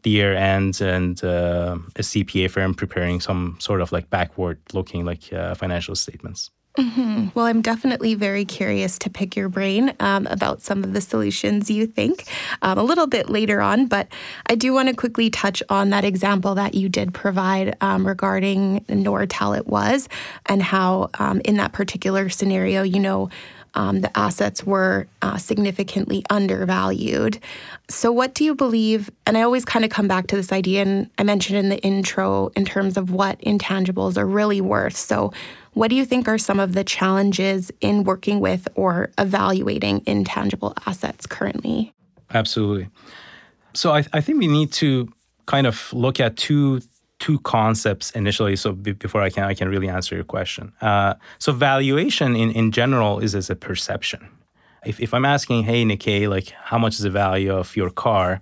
the 0.02 0.10
year 0.10 0.34
end 0.34 0.80
and 0.80 1.22
uh, 1.22 1.76
a 1.96 2.02
CPA 2.02 2.50
firm 2.50 2.75
preparing 2.75 3.20
some 3.20 3.56
sort 3.60 3.80
of 3.80 3.92
like 3.92 4.08
backward 4.10 4.58
looking 4.72 5.04
like 5.04 5.32
uh, 5.32 5.54
financial 5.54 5.94
statements. 5.94 6.50
Mm-hmm. 6.78 7.28
Well, 7.34 7.46
I'm 7.46 7.62
definitely 7.62 8.14
very 8.14 8.44
curious 8.44 8.96
to 9.00 9.10
pick 9.10 9.34
your 9.34 9.48
brain 9.48 9.92
um, 9.98 10.26
about 10.28 10.62
some 10.62 10.84
of 10.84 10.92
the 10.92 11.00
solutions 11.00 11.68
you 11.68 11.86
think 11.86 12.24
um, 12.62 12.78
a 12.78 12.82
little 12.84 13.08
bit 13.08 13.28
later 13.28 13.60
on. 13.60 13.86
But 13.86 14.06
I 14.46 14.54
do 14.54 14.72
want 14.72 14.88
to 14.88 14.94
quickly 14.94 15.30
touch 15.30 15.62
on 15.68 15.90
that 15.90 16.04
example 16.04 16.54
that 16.54 16.74
you 16.74 16.88
did 16.88 17.12
provide 17.12 17.76
um, 17.80 18.06
regarding 18.06 18.80
Nortel 18.84 19.58
it 19.58 19.66
was 19.66 20.08
and 20.46 20.62
how, 20.62 21.10
um, 21.18 21.40
in 21.44 21.56
that 21.56 21.72
particular 21.72 22.28
scenario, 22.28 22.82
you 22.82 23.00
know, 23.00 23.30
um, 23.74 24.00
the 24.00 24.16
assets 24.18 24.64
were 24.64 25.06
uh, 25.22 25.36
significantly 25.36 26.24
undervalued. 26.30 27.38
So, 27.88 28.10
what 28.12 28.34
do 28.34 28.44
you 28.44 28.54
believe? 28.54 29.10
And 29.26 29.36
I 29.36 29.42
always 29.42 29.64
kind 29.64 29.84
of 29.84 29.90
come 29.90 30.08
back 30.08 30.26
to 30.28 30.36
this 30.36 30.52
idea, 30.52 30.82
and 30.82 31.10
I 31.18 31.22
mentioned 31.22 31.58
in 31.58 31.68
the 31.68 31.78
intro 31.82 32.48
in 32.56 32.64
terms 32.64 32.96
of 32.96 33.10
what 33.10 33.40
intangibles 33.40 34.16
are 34.16 34.26
really 34.26 34.60
worth. 34.60 34.96
So, 34.96 35.32
what 35.72 35.88
do 35.88 35.96
you 35.96 36.04
think 36.04 36.26
are 36.28 36.38
some 36.38 36.58
of 36.58 36.72
the 36.72 36.84
challenges 36.84 37.70
in 37.80 38.04
working 38.04 38.40
with 38.40 38.66
or 38.74 39.10
evaluating 39.18 40.02
intangible 40.06 40.74
assets 40.86 41.26
currently? 41.26 41.94
Absolutely. 42.32 42.88
So 43.74 43.92
I, 43.92 44.04
I 44.12 44.20
think 44.20 44.38
we 44.38 44.48
need 44.48 44.72
to 44.74 45.12
kind 45.46 45.66
of 45.66 45.92
look 45.92 46.20
at 46.20 46.36
two 46.36 46.80
two 47.20 47.38
concepts 47.40 48.10
initially. 48.10 48.56
So 48.56 48.72
b- 48.72 48.92
before 48.92 49.22
I 49.22 49.30
can 49.30 49.44
I 49.44 49.54
can 49.54 49.68
really 49.68 49.88
answer 49.88 50.14
your 50.16 50.24
question. 50.24 50.72
Uh, 50.80 51.14
so 51.38 51.52
valuation 51.52 52.34
in, 52.34 52.50
in 52.50 52.72
general 52.72 53.20
is 53.20 53.34
as 53.34 53.48
a 53.48 53.56
perception. 53.56 54.28
If, 54.84 54.98
if 54.98 55.12
I'm 55.14 55.26
asking, 55.26 55.64
hey 55.64 55.84
Nikki, 55.84 56.26
like 56.26 56.48
how 56.50 56.78
much 56.78 56.94
is 56.94 57.00
the 57.00 57.10
value 57.10 57.52
of 57.52 57.76
your 57.76 57.90
car? 57.90 58.40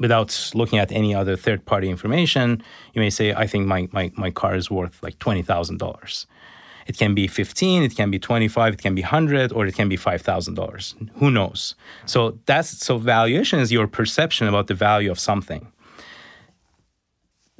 without 0.00 0.50
looking 0.54 0.78
at 0.78 0.90
any 0.92 1.14
other 1.14 1.36
third 1.36 1.64
party 1.66 1.88
information, 1.88 2.62
you 2.94 3.00
may 3.00 3.10
say, 3.10 3.32
I 3.32 3.46
think 3.46 3.66
my, 3.66 3.88
my, 3.92 4.10
my 4.16 4.30
car 4.30 4.56
is 4.56 4.70
worth 4.70 5.02
like 5.02 5.18
$20,000. 5.18 6.26
It 6.86 6.98
can 6.98 7.14
be 7.14 7.26
15, 7.26 7.82
it 7.82 7.96
can 7.96 8.10
be 8.10 8.18
25, 8.18 8.74
it 8.74 8.82
can 8.82 8.94
be 8.94 9.02
100, 9.02 9.52
or 9.52 9.66
it 9.66 9.74
can 9.74 9.88
be 9.88 9.96
$5,000. 9.96 11.10
Who 11.14 11.30
knows? 11.30 11.74
So 12.04 12.38
that's 12.46 12.84
so 12.84 12.98
valuation 12.98 13.58
is 13.58 13.72
your 13.72 13.86
perception 13.86 14.48
about 14.48 14.66
the 14.66 14.74
value 14.74 15.10
of 15.10 15.18
something. 15.18 15.72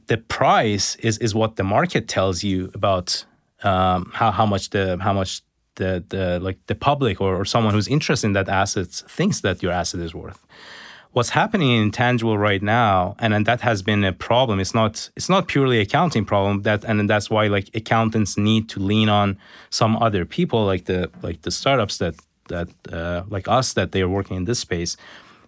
The 0.07 0.19
price 0.19 0.97
is, 0.97 1.19
is 1.19 1.35
what 1.35 1.57
the 1.57 1.65
market 1.65 2.09
tells 2.09 2.43
you 2.45 2.71
about 2.75 3.25
um, 3.63 4.11
how, 4.15 4.31
how 4.31 4.47
much 4.47 4.71
the 4.71 4.99
how 5.01 5.13
much 5.13 5.43
the, 5.77 6.05
the 6.09 6.39
like 6.41 6.59
the 6.67 6.75
public 6.75 7.21
or, 7.21 7.35
or 7.35 7.45
someone 7.45 7.75
who's 7.75 7.89
interested 7.89 8.27
in 8.29 8.33
that 8.35 8.49
asset 8.49 8.89
thinks 8.89 9.41
that 9.41 9.63
your 9.63 9.73
asset 9.73 10.01
is 10.01 10.15
worth. 10.15 10.47
What's 11.13 11.31
happening 11.31 11.71
in 11.71 11.93
tangible 11.93 12.37
right 12.37 12.63
now 12.63 13.15
and, 13.21 13.33
and 13.33 13.47
that 13.47 13.61
has 13.61 13.83
been 13.83 14.03
a 14.05 14.13
problem. 14.13 14.61
It's 14.61 14.75
not 14.75 15.11
it's 15.17 15.29
not 15.29 15.49
purely 15.49 15.81
accounting 15.81 16.25
problem 16.25 16.63
that 16.63 16.85
and 16.85 17.09
that's 17.09 17.31
why 17.31 17.47
like 17.47 17.71
accountants 17.75 18.37
need 18.37 18.69
to 18.71 18.81
lean 18.81 19.09
on 19.09 19.39
some 19.71 19.97
other 19.97 20.25
people 20.25 20.65
like 20.65 20.85
the 20.87 21.11
like 21.23 21.43
the 21.43 21.51
startups 21.51 21.99
that 21.99 22.15
that 22.49 22.69
uh, 22.93 23.23
like 23.29 23.49
us 23.49 23.73
that 23.73 23.93
they 23.93 24.03
are 24.03 24.09
working 24.09 24.37
in 24.37 24.45
this 24.45 24.59
space 24.59 24.97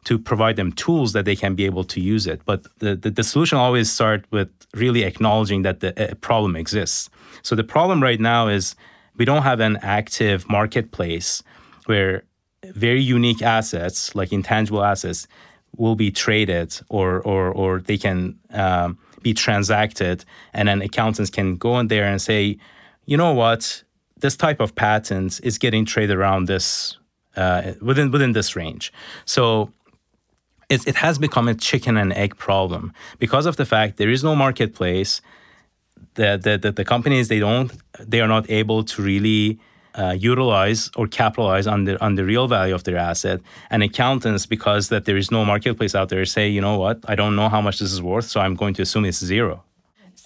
to 0.06 0.18
provide 0.18 0.54
them 0.56 0.72
tools 0.72 1.12
that 1.12 1.24
they 1.24 1.36
can 1.36 1.54
be 1.54 1.66
able 1.66 1.84
to 1.84 2.00
use 2.00 2.26
it. 2.32 2.40
But 2.44 2.66
the, 2.78 2.94
the, 2.94 3.10
the 3.10 3.24
solution 3.24 3.58
always 3.58 3.90
start 3.90 4.24
with 4.30 4.48
really 4.74 5.02
acknowledging 5.02 5.62
that 5.62 5.80
the 5.80 6.16
problem 6.20 6.56
exists. 6.56 7.10
So 7.42 7.56
the 7.56 7.64
problem 7.64 8.02
right 8.02 8.20
now 8.20 8.48
is 8.48 8.76
we 9.18 9.24
don't 9.24 9.42
have 9.42 9.60
an 9.60 9.78
active 9.82 10.48
marketplace 10.48 11.42
where 11.86 12.22
very 12.74 13.02
unique 13.02 13.42
assets 13.42 14.14
like 14.14 14.32
intangible 14.32 14.82
assets 14.82 15.26
will 15.76 15.96
be 15.96 16.10
traded 16.10 16.80
or 16.88 17.20
or 17.22 17.50
or 17.50 17.80
they 17.80 17.98
can 17.98 18.38
um, 18.50 18.98
be 19.22 19.34
transacted, 19.34 20.24
and 20.52 20.68
then 20.68 20.82
accountants 20.82 21.30
can 21.30 21.56
go 21.56 21.78
in 21.80 21.88
there 21.88 22.04
and 22.04 22.20
say, 22.20 22.56
you 23.06 23.16
know 23.16 23.32
what, 23.32 23.84
this 24.20 24.36
type 24.36 24.60
of 24.60 24.74
patent 24.74 25.40
is 25.42 25.58
getting 25.58 25.84
traded 25.84 26.16
around 26.16 26.46
this 26.48 26.98
uh, 27.36 27.72
within 27.80 28.10
within 28.10 28.32
this 28.32 28.56
range. 28.56 28.92
So 29.24 29.70
it, 30.68 30.86
it 30.86 30.96
has 30.96 31.18
become 31.18 31.48
a 31.48 31.54
chicken 31.54 31.96
and 31.96 32.12
egg 32.12 32.36
problem 32.36 32.92
because 33.18 33.46
of 33.46 33.56
the 33.56 33.64
fact 33.64 33.96
there 33.96 34.10
is 34.10 34.24
no 34.24 34.34
marketplace. 34.34 35.20
The, 36.14 36.40
the, 36.42 36.58
the, 36.58 36.72
the 36.72 36.84
companies 36.84 37.28
they 37.28 37.38
don't 37.38 37.72
they 37.98 38.20
are 38.20 38.28
not 38.28 38.48
able 38.50 38.84
to 38.84 39.02
really 39.02 39.60
uh, 39.94 40.12
utilize 40.18 40.90
or 40.96 41.06
capitalize 41.06 41.66
on 41.66 41.84
the 41.84 42.02
on 42.04 42.16
the 42.16 42.24
real 42.24 42.48
value 42.48 42.74
of 42.74 42.84
their 42.84 42.96
asset. 42.96 43.40
And 43.70 43.82
accountants, 43.82 44.46
because 44.46 44.88
that 44.88 45.04
there 45.06 45.16
is 45.16 45.30
no 45.30 45.44
marketplace 45.44 45.94
out 45.94 46.08
there, 46.10 46.24
say, 46.24 46.48
you 46.48 46.60
know 46.60 46.78
what, 46.78 47.00
I 47.08 47.14
don't 47.14 47.34
know 47.34 47.48
how 47.48 47.60
much 47.60 47.78
this 47.78 47.92
is 47.92 48.02
worth, 48.02 48.26
so 48.26 48.40
I'm 48.40 48.54
going 48.54 48.74
to 48.74 48.82
assume 48.82 49.04
it's 49.04 49.24
zero. 49.24 49.64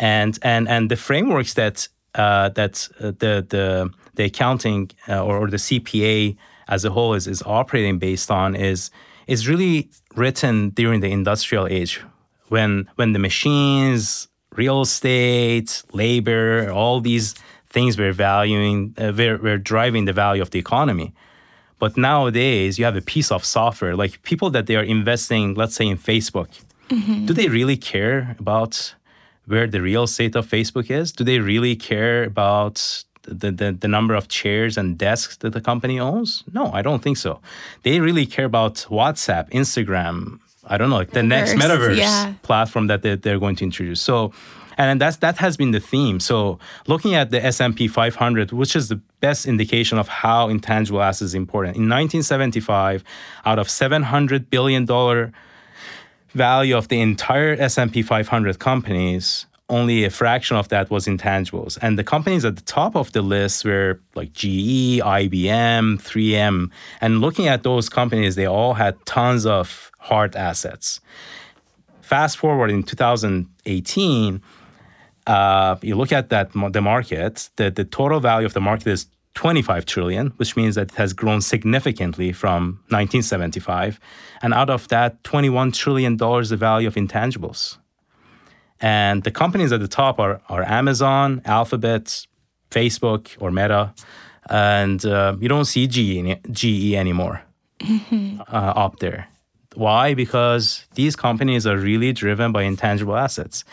And 0.00 0.38
and 0.42 0.68
and 0.68 0.90
the 0.90 0.96
frameworks 0.96 1.54
that 1.54 1.88
uh, 2.14 2.48
that 2.50 2.88
uh, 2.98 3.12
the 3.18 3.46
the 3.48 3.90
the 4.14 4.24
accounting 4.24 4.90
uh, 5.08 5.24
or, 5.24 5.38
or 5.38 5.48
the 5.48 5.56
CPA 5.56 6.36
as 6.68 6.84
a 6.84 6.90
whole 6.90 7.14
is 7.14 7.26
is 7.28 7.42
operating 7.46 7.98
based 7.98 8.30
on 8.30 8.56
is 8.56 8.90
is 9.26 9.46
really 9.46 9.88
written 10.16 10.70
during 10.70 11.00
the 11.00 11.10
industrial 11.10 11.66
age 11.66 12.00
when 12.48 12.88
when 12.96 13.12
the 13.12 13.18
machines 13.18 14.28
real 14.56 14.82
estate 14.82 15.82
labor 15.92 16.70
all 16.72 17.00
these 17.00 17.34
things 17.70 17.96
we're 17.96 18.12
valuing, 18.12 18.94
uh, 18.98 19.12
we're, 19.16 19.38
we're 19.38 19.58
driving 19.58 20.04
the 20.04 20.12
value 20.12 20.42
of 20.42 20.50
the 20.50 20.58
economy. 20.58 21.14
But 21.78 21.96
nowadays, 21.96 22.78
you 22.78 22.84
have 22.84 22.96
a 22.96 23.00
piece 23.00 23.30
of 23.30 23.44
software, 23.44 23.96
like 23.96 24.22
people 24.22 24.50
that 24.50 24.66
they 24.66 24.76
are 24.76 24.82
investing, 24.82 25.54
let's 25.54 25.74
say 25.74 25.86
in 25.86 25.96
Facebook. 25.96 26.48
Mm-hmm. 26.90 27.26
Do 27.26 27.32
they 27.32 27.48
really 27.48 27.76
care 27.76 28.36
about 28.38 28.94
where 29.46 29.66
the 29.66 29.80
real 29.80 30.06
state 30.06 30.36
of 30.36 30.46
Facebook 30.46 30.90
is? 30.90 31.12
Do 31.12 31.24
they 31.24 31.38
really 31.38 31.76
care 31.76 32.24
about 32.24 33.04
the, 33.22 33.50
the, 33.50 33.72
the 33.72 33.88
number 33.88 34.14
of 34.14 34.28
chairs 34.28 34.76
and 34.76 34.98
desks 34.98 35.36
that 35.38 35.52
the 35.52 35.60
company 35.60 35.98
owns? 35.98 36.44
No, 36.52 36.70
I 36.72 36.82
don't 36.82 37.02
think 37.02 37.16
so. 37.16 37.40
They 37.82 38.00
really 38.00 38.26
care 38.26 38.44
about 38.44 38.86
WhatsApp, 38.90 39.50
Instagram, 39.50 40.40
I 40.66 40.78
don't 40.78 40.90
know, 40.90 40.96
like 40.96 41.10
the 41.10 41.22
next 41.22 41.54
metaverse 41.54 41.96
yeah. 41.96 42.34
platform 42.42 42.86
that 42.88 43.02
they, 43.02 43.16
they're 43.16 43.38
going 43.38 43.56
to 43.56 43.64
introduce. 43.64 44.00
So, 44.00 44.32
and 44.76 45.00
that's 45.00 45.18
that 45.18 45.36
has 45.38 45.56
been 45.56 45.72
the 45.72 45.80
theme. 45.80 46.20
So, 46.20 46.58
looking 46.86 47.14
at 47.14 47.30
the 47.30 47.44
S&P 47.44 47.88
500, 47.88 48.52
which 48.52 48.74
is 48.74 48.88
the 48.88 48.96
best 49.20 49.46
indication 49.46 49.98
of 49.98 50.08
how 50.08 50.48
intangible 50.48 51.02
assets 51.02 51.22
is 51.22 51.34
important. 51.34 51.76
In 51.76 51.88
1975, 51.88 53.04
out 53.44 53.58
of 53.58 53.68
700 53.68 54.48
billion 54.48 54.84
dollar 54.86 55.32
value 56.32 56.76
of 56.76 56.88
the 56.88 57.00
entire 57.00 57.56
S&P 57.58 58.02
500 58.02 58.58
companies, 58.58 59.46
only 59.70 60.04
a 60.04 60.10
fraction 60.10 60.56
of 60.56 60.68
that 60.68 60.90
was 60.90 61.06
intangibles. 61.06 61.78
And 61.80 61.98
the 61.98 62.04
companies 62.04 62.44
at 62.44 62.56
the 62.56 62.62
top 62.62 62.96
of 62.96 63.12
the 63.12 63.22
list 63.22 63.64
were 63.64 64.00
like 64.14 64.32
GE, 64.32 65.00
IBM, 65.00 66.02
3M. 66.02 66.70
And 67.00 67.20
looking 67.20 67.48
at 67.48 67.62
those 67.62 67.88
companies, 67.88 68.34
they 68.34 68.46
all 68.46 68.74
had 68.74 68.94
tons 69.06 69.46
of 69.46 69.90
hard 69.98 70.36
assets. 70.36 71.00
Fast 72.02 72.36
forward 72.36 72.70
in 72.70 72.82
2018, 72.82 74.42
uh, 75.26 75.76
you 75.82 75.94
look 75.94 76.12
at 76.12 76.28
that 76.30 76.52
the 76.52 76.80
market, 76.82 77.50
the, 77.56 77.70
the 77.70 77.84
total 77.84 78.20
value 78.20 78.46
of 78.46 78.52
the 78.52 78.60
market 78.60 78.88
is 78.88 79.06
25 79.34 79.86
trillion, 79.86 80.28
which 80.38 80.56
means 80.56 80.74
that 80.74 80.90
it 80.90 80.96
has 80.96 81.12
grown 81.12 81.40
significantly 81.40 82.32
from 82.32 82.80
1975. 82.88 84.00
And 84.42 84.52
out 84.52 84.70
of 84.70 84.88
that, 84.88 85.22
21 85.22 85.72
trillion 85.72 86.16
dollars 86.16 86.50
the 86.50 86.56
value 86.56 86.88
of 86.88 86.94
intangibles. 86.94 87.78
And 88.80 89.22
the 89.24 89.30
companies 89.30 89.72
at 89.72 89.80
the 89.80 89.88
top 89.88 90.18
are, 90.18 90.40
are 90.48 90.62
Amazon, 90.62 91.42
Alphabet, 91.44 92.26
Facebook, 92.70 93.36
or 93.38 93.50
Meta. 93.50 93.92
And 94.48 95.04
uh, 95.04 95.36
you 95.38 95.48
don't 95.48 95.66
see 95.66 95.86
GE, 95.86 96.40
GE 96.50 96.94
anymore 96.94 97.42
mm-hmm. 97.80 98.40
uh, 98.40 98.72
up 98.84 98.98
there. 99.00 99.28
Why? 99.74 100.14
Because 100.14 100.84
these 100.94 101.14
companies 101.14 101.66
are 101.66 101.76
really 101.76 102.12
driven 102.12 102.52
by 102.52 102.62
intangible 102.62 103.16
assets. 103.16 103.64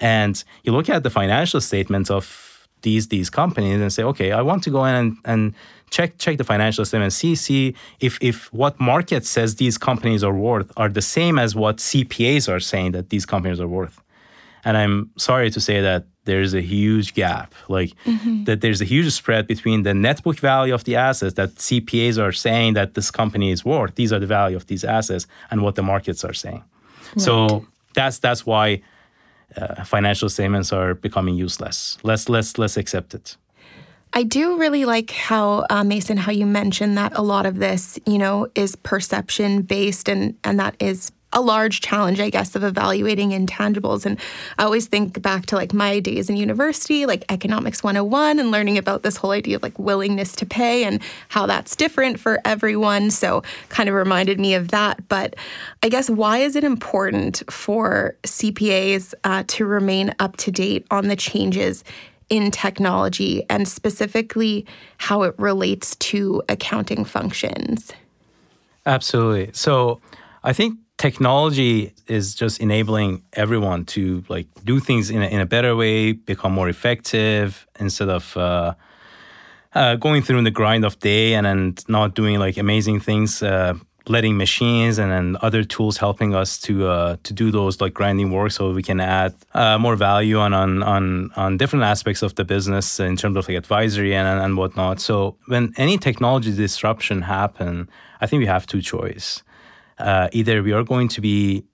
And 0.00 0.42
you 0.64 0.72
look 0.72 0.90
at 0.90 1.02
the 1.02 1.10
financial 1.10 1.60
statements 1.60 2.10
of 2.10 2.68
these 2.82 3.08
these 3.08 3.30
companies 3.30 3.80
and 3.80 3.92
say, 3.92 4.02
okay, 4.02 4.32
I 4.32 4.42
want 4.42 4.62
to 4.64 4.70
go 4.70 4.84
in 4.84 4.94
and, 4.94 5.16
and 5.24 5.54
check 5.90 6.18
check 6.18 6.36
the 6.36 6.44
financial 6.44 6.84
statement, 6.84 7.12
see 7.12 7.34
see 7.34 7.74
if 8.00 8.18
if 8.20 8.52
what 8.52 8.78
market 8.78 9.24
says 9.24 9.56
these 9.56 9.78
companies 9.78 10.22
are 10.22 10.34
worth 10.34 10.70
are 10.76 10.90
the 10.90 11.02
same 11.02 11.38
as 11.38 11.56
what 11.56 11.78
CPAs 11.78 12.48
are 12.52 12.60
saying 12.60 12.92
that 12.92 13.08
these 13.08 13.24
companies 13.24 13.60
are 13.60 13.68
worth. 13.68 14.00
And 14.66 14.76
I'm 14.76 15.10
sorry 15.16 15.48
to 15.52 15.60
say 15.60 15.80
that 15.80 16.06
there's 16.24 16.52
a 16.52 16.60
huge 16.60 17.14
gap, 17.14 17.54
like 17.68 17.92
mm-hmm. 18.04 18.44
that 18.44 18.62
there's 18.62 18.80
a 18.80 18.84
huge 18.84 19.12
spread 19.12 19.46
between 19.46 19.84
the 19.84 19.94
net 19.94 20.24
book 20.24 20.40
value 20.40 20.74
of 20.74 20.82
the 20.82 20.96
assets 20.96 21.34
that 21.34 21.50
CPAs 21.54 22.18
are 22.18 22.32
saying 22.32 22.74
that 22.74 22.94
this 22.94 23.12
company 23.12 23.52
is 23.52 23.64
worth. 23.64 23.94
These 23.94 24.12
are 24.12 24.18
the 24.18 24.26
value 24.26 24.56
of 24.56 24.66
these 24.66 24.82
assets, 24.82 25.28
and 25.52 25.62
what 25.62 25.76
the 25.76 25.84
markets 25.84 26.24
are 26.24 26.34
saying. 26.34 26.64
Right. 27.14 27.20
So 27.22 27.64
that's 27.94 28.18
that's 28.18 28.44
why 28.44 28.82
uh, 29.56 29.84
financial 29.84 30.28
statements 30.28 30.72
are 30.72 30.94
becoming 30.94 31.36
useless. 31.36 31.96
Let's 32.02 32.28
let's 32.28 32.58
let's 32.58 32.76
accept 32.76 33.14
it. 33.14 33.36
I 34.12 34.24
do 34.24 34.58
really 34.58 34.84
like 34.84 35.12
how 35.12 35.64
uh, 35.70 35.84
Mason, 35.84 36.16
how 36.16 36.32
you 36.32 36.46
mentioned 36.46 36.98
that 36.98 37.12
a 37.14 37.22
lot 37.22 37.46
of 37.46 37.58
this, 37.58 38.00
you 38.04 38.18
know, 38.18 38.48
is 38.56 38.74
perception 38.74 39.62
based, 39.62 40.08
and 40.08 40.34
and 40.42 40.58
that 40.58 40.74
is 40.80 41.12
a 41.36 41.40
large 41.40 41.82
challenge, 41.82 42.18
I 42.18 42.30
guess, 42.30 42.56
of 42.56 42.64
evaluating 42.64 43.30
intangibles. 43.30 44.06
And 44.06 44.18
I 44.58 44.64
always 44.64 44.86
think 44.86 45.20
back 45.20 45.44
to 45.46 45.54
like 45.54 45.74
my 45.74 46.00
days 46.00 46.30
in 46.30 46.36
university, 46.38 47.04
like 47.04 47.26
economics 47.28 47.84
101, 47.84 48.38
and 48.38 48.50
learning 48.50 48.78
about 48.78 49.02
this 49.02 49.18
whole 49.18 49.32
idea 49.32 49.56
of 49.56 49.62
like 49.62 49.78
willingness 49.78 50.34
to 50.36 50.46
pay 50.46 50.84
and 50.84 50.98
how 51.28 51.44
that's 51.44 51.76
different 51.76 52.18
for 52.18 52.40
everyone. 52.46 53.10
So, 53.10 53.42
kind 53.68 53.90
of 53.90 53.94
reminded 53.94 54.40
me 54.40 54.54
of 54.54 54.68
that. 54.68 55.06
But 55.08 55.36
I 55.82 55.90
guess 55.90 56.08
why 56.08 56.38
is 56.38 56.56
it 56.56 56.64
important 56.64 57.42
for 57.50 58.16
CPAs 58.22 59.12
uh, 59.24 59.44
to 59.48 59.66
remain 59.66 60.14
up 60.18 60.38
to 60.38 60.50
date 60.50 60.86
on 60.90 61.08
the 61.08 61.16
changes? 61.16 61.84
in 62.28 62.50
technology 62.50 63.44
and 63.48 63.68
specifically 63.68 64.66
how 64.98 65.22
it 65.22 65.32
relates 65.38 65.94
to 65.94 66.42
accounting 66.48 67.04
functions. 67.04 67.92
Absolutely. 68.84 69.50
So 69.52 70.00
I 70.42 70.52
think 70.52 70.76
technology 70.98 71.92
is 72.06 72.34
just 72.34 72.60
enabling 72.60 73.22
everyone 73.34 73.84
to 73.84 74.24
like 74.28 74.46
do 74.64 74.80
things 74.80 75.10
in 75.10 75.22
a, 75.22 75.26
in 75.26 75.40
a 75.40 75.46
better 75.46 75.76
way, 75.76 76.12
become 76.12 76.52
more 76.52 76.68
effective 76.68 77.66
instead 77.78 78.08
of 78.08 78.36
uh, 78.36 78.74
uh, 79.74 79.96
going 79.96 80.22
through 80.22 80.42
the 80.42 80.50
grind 80.50 80.84
of 80.84 80.98
day 81.00 81.34
and 81.34 81.46
then 81.46 81.74
not 81.88 82.14
doing 82.14 82.38
like 82.38 82.56
amazing 82.56 83.00
things. 83.00 83.42
Uh, 83.42 83.74
letting 84.08 84.36
machines 84.36 84.98
and 84.98 85.10
then 85.10 85.36
other 85.42 85.64
tools 85.64 85.96
helping 85.96 86.32
us 86.32 86.60
to 86.60 86.86
uh, 86.86 87.16
to 87.24 87.32
do 87.32 87.50
those 87.50 87.80
like 87.80 87.92
grinding 87.92 88.30
work 88.30 88.52
so 88.52 88.70
we 88.70 88.80
can 88.80 89.00
add 89.00 89.34
uh, 89.52 89.76
more 89.78 89.96
value 89.96 90.38
on, 90.38 90.54
on 90.54 90.80
on 90.84 91.30
on 91.34 91.56
different 91.56 91.84
aspects 91.84 92.22
of 92.22 92.32
the 92.36 92.44
business 92.44 93.00
in 93.00 93.16
terms 93.16 93.36
of 93.36 93.48
like 93.48 93.56
advisory 93.56 94.14
and 94.14 94.40
and 94.40 94.56
whatnot. 94.56 95.00
So 95.00 95.36
when 95.46 95.72
any 95.76 95.98
technology 95.98 96.54
disruption 96.54 97.22
happen, 97.22 97.88
I 98.20 98.26
think 98.26 98.40
we 98.40 98.46
have 98.46 98.64
two 98.64 98.80
choice 98.80 99.42
uh, 99.98 100.28
either 100.32 100.62
we 100.62 100.72
are 100.72 100.84
going 100.84 101.08
to 101.08 101.20
be 101.20 101.64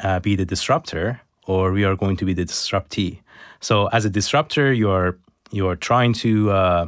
uh, 0.00 0.20
be 0.20 0.36
the 0.36 0.44
disruptor 0.44 1.20
or 1.46 1.72
we 1.72 1.84
are 1.84 1.96
going 1.96 2.16
to 2.16 2.24
be 2.24 2.34
the 2.34 2.44
disruptee. 2.44 3.22
So 3.60 3.86
as 3.88 4.04
a 4.04 4.10
disruptor, 4.10 4.72
you're 4.72 5.18
you're 5.50 5.76
trying 5.76 6.12
to 6.14 6.50
uh, 6.50 6.86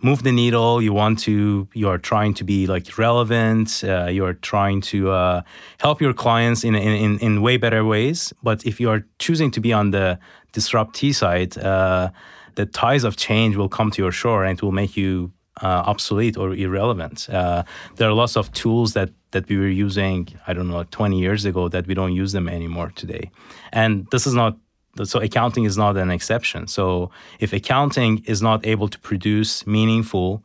move 0.00 0.22
the 0.22 0.32
needle. 0.32 0.80
You 0.80 0.92
want 0.92 1.18
to 1.20 1.68
you 1.74 1.88
are 1.88 1.98
trying 1.98 2.34
to 2.34 2.44
be 2.44 2.66
like 2.66 2.98
relevant. 2.98 3.82
Uh, 3.84 4.06
you 4.06 4.24
are 4.24 4.34
trying 4.34 4.80
to 4.82 5.10
uh, 5.10 5.42
help 5.78 6.00
your 6.00 6.12
clients 6.12 6.64
in, 6.64 6.74
in 6.74 7.18
in 7.18 7.42
way 7.42 7.56
better 7.56 7.84
ways. 7.84 8.32
But 8.42 8.64
if 8.64 8.80
you 8.80 8.90
are 8.90 9.04
choosing 9.18 9.50
to 9.52 9.60
be 9.60 9.72
on 9.72 9.90
the 9.90 10.18
disruptee 10.52 11.12
side, 11.12 11.58
uh, 11.58 12.10
the 12.54 12.66
ties 12.66 13.04
of 13.04 13.16
change 13.16 13.56
will 13.56 13.68
come 13.68 13.90
to 13.92 14.02
your 14.02 14.12
shore 14.12 14.44
and 14.44 14.58
it 14.58 14.62
will 14.62 14.72
make 14.72 14.96
you 14.96 15.32
uh, 15.62 15.82
obsolete 15.86 16.36
or 16.36 16.54
irrelevant. 16.54 17.28
Uh, 17.28 17.62
there 17.96 18.08
are 18.08 18.14
lots 18.14 18.36
of 18.36 18.52
tools 18.52 18.92
that 18.92 19.10
that 19.30 19.48
we 19.48 19.58
were 19.58 19.68
using, 19.68 20.26
I 20.46 20.54
don't 20.54 20.68
know, 20.68 20.84
20 20.84 21.18
years 21.18 21.44
ago 21.44 21.68
that 21.68 21.86
we 21.86 21.92
don't 21.92 22.14
use 22.14 22.32
them 22.32 22.48
anymore 22.48 22.92
today. 22.94 23.30
And 23.72 24.06
this 24.10 24.26
is 24.26 24.32
not 24.32 24.56
so 25.04 25.20
accounting 25.20 25.64
is 25.64 25.76
not 25.76 25.96
an 25.96 26.10
exception. 26.10 26.66
So 26.66 27.10
if 27.38 27.52
accounting 27.52 28.24
is 28.26 28.42
not 28.42 28.66
able 28.66 28.88
to 28.88 28.98
produce 28.98 29.66
meaningful 29.66 30.42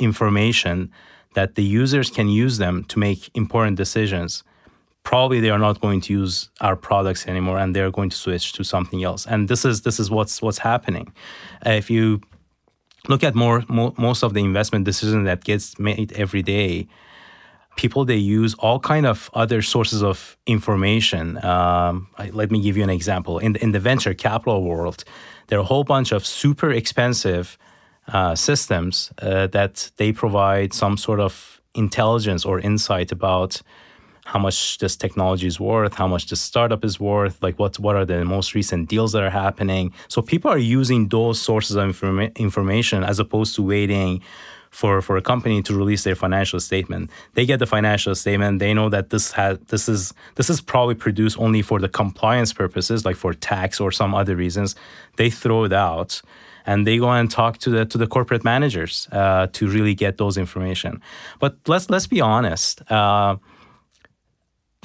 information 0.00 0.90
that 1.34 1.54
the 1.54 1.62
users 1.62 2.10
can 2.10 2.28
use 2.28 2.58
them 2.58 2.84
to 2.84 2.98
make 2.98 3.30
important 3.34 3.76
decisions, 3.76 4.42
probably 5.04 5.40
they 5.40 5.50
are 5.50 5.58
not 5.58 5.80
going 5.80 6.00
to 6.02 6.12
use 6.12 6.50
our 6.60 6.76
products 6.76 7.26
anymore 7.26 7.58
and 7.58 7.74
they're 7.74 7.90
going 7.90 8.10
to 8.10 8.16
switch 8.16 8.52
to 8.54 8.64
something 8.64 9.04
else. 9.04 9.26
And 9.26 9.48
this 9.48 9.64
is 9.64 9.82
this 9.82 10.00
is 10.00 10.10
what's 10.10 10.42
what's 10.42 10.58
happening. 10.58 11.12
If 11.64 11.90
you 11.90 12.20
look 13.08 13.24
at 13.24 13.34
more, 13.34 13.64
most 13.68 14.22
of 14.22 14.34
the 14.34 14.40
investment 14.40 14.84
decision 14.84 15.24
that 15.24 15.44
gets 15.44 15.78
made 15.78 16.12
every 16.12 16.42
day. 16.42 16.86
People 17.76 18.04
they 18.04 18.16
use 18.16 18.54
all 18.54 18.80
kind 18.80 19.06
of 19.06 19.30
other 19.34 19.62
sources 19.62 20.02
of 20.02 20.36
information. 20.46 21.42
Um, 21.44 22.08
let 22.32 22.50
me 22.50 22.60
give 22.60 22.76
you 22.76 22.82
an 22.82 22.90
example. 22.90 23.38
In 23.38 23.52
the, 23.52 23.62
in 23.62 23.72
the 23.72 23.80
venture 23.80 24.14
capital 24.14 24.62
world 24.64 25.04
there 25.48 25.58
are 25.58 25.62
a 25.62 25.64
whole 25.64 25.84
bunch 25.84 26.12
of 26.12 26.24
super 26.24 26.70
expensive 26.70 27.58
uh, 28.12 28.34
systems 28.34 29.12
uh, 29.20 29.46
that 29.48 29.90
they 29.96 30.12
provide 30.12 30.72
some 30.72 30.96
sort 30.96 31.20
of 31.20 31.60
intelligence 31.74 32.44
or 32.44 32.60
insight 32.60 33.12
about 33.12 33.62
how 34.28 34.38
much 34.38 34.76
this 34.76 34.94
technology 34.94 35.46
is 35.46 35.58
worth, 35.58 35.94
how 35.94 36.06
much 36.06 36.26
this 36.26 36.42
startup 36.42 36.84
is 36.84 37.00
worth, 37.00 37.42
like 37.42 37.58
what 37.58 37.78
what 37.78 37.96
are 37.96 38.04
the 38.04 38.26
most 38.26 38.54
recent 38.54 38.86
deals 38.86 39.12
that 39.12 39.22
are 39.22 39.36
happening. 39.44 39.84
So 40.08 40.20
people 40.20 40.50
are 40.50 40.64
using 40.78 41.08
those 41.08 41.40
sources 41.40 41.76
of 41.76 41.88
informa- 41.88 42.34
information 42.36 43.04
as 43.04 43.18
opposed 43.18 43.54
to 43.56 43.62
waiting 43.62 44.20
for, 44.70 45.00
for 45.00 45.16
a 45.16 45.22
company 45.22 45.62
to 45.62 45.74
release 45.74 46.04
their 46.04 46.14
financial 46.14 46.60
statement. 46.60 47.10
They 47.32 47.46
get 47.46 47.58
the 47.58 47.66
financial 47.66 48.14
statement. 48.14 48.58
They 48.58 48.74
know 48.74 48.90
that 48.90 49.08
this 49.08 49.32
has 49.32 49.58
this 49.72 49.88
is 49.88 50.12
this 50.34 50.50
is 50.50 50.60
probably 50.60 50.94
produced 50.94 51.38
only 51.38 51.62
for 51.62 51.78
the 51.80 51.88
compliance 51.88 52.52
purposes, 52.52 53.06
like 53.06 53.16
for 53.16 53.32
tax 53.32 53.80
or 53.80 53.90
some 53.90 54.14
other 54.14 54.36
reasons. 54.36 54.76
They 55.16 55.30
throw 55.30 55.64
it 55.64 55.72
out 55.72 56.20
and 56.66 56.86
they 56.86 56.98
go 56.98 57.10
and 57.10 57.30
talk 57.30 57.56
to 57.64 57.70
the 57.70 57.86
to 57.86 57.96
the 57.96 58.06
corporate 58.06 58.44
managers 58.44 59.08
uh, 59.10 59.46
to 59.54 59.62
really 59.76 59.94
get 59.94 60.18
those 60.18 60.36
information. 60.36 61.00
But 61.38 61.56
let's 61.66 61.88
let's 61.88 62.06
be 62.06 62.20
honest. 62.20 62.82
Uh, 62.92 63.36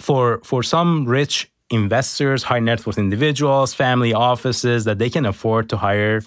for 0.04 0.40
for 0.44 0.64
some 0.64 1.06
rich 1.20 1.50
investors, 1.70 2.44
high 2.44 2.60
net 2.60 2.86
worth 2.86 2.98
individuals, 2.98 3.74
family 3.74 4.14
offices 4.14 4.84
that 4.84 4.98
they 4.98 5.10
can 5.10 5.26
afford 5.26 5.70
to 5.70 5.78
hire 5.78 6.22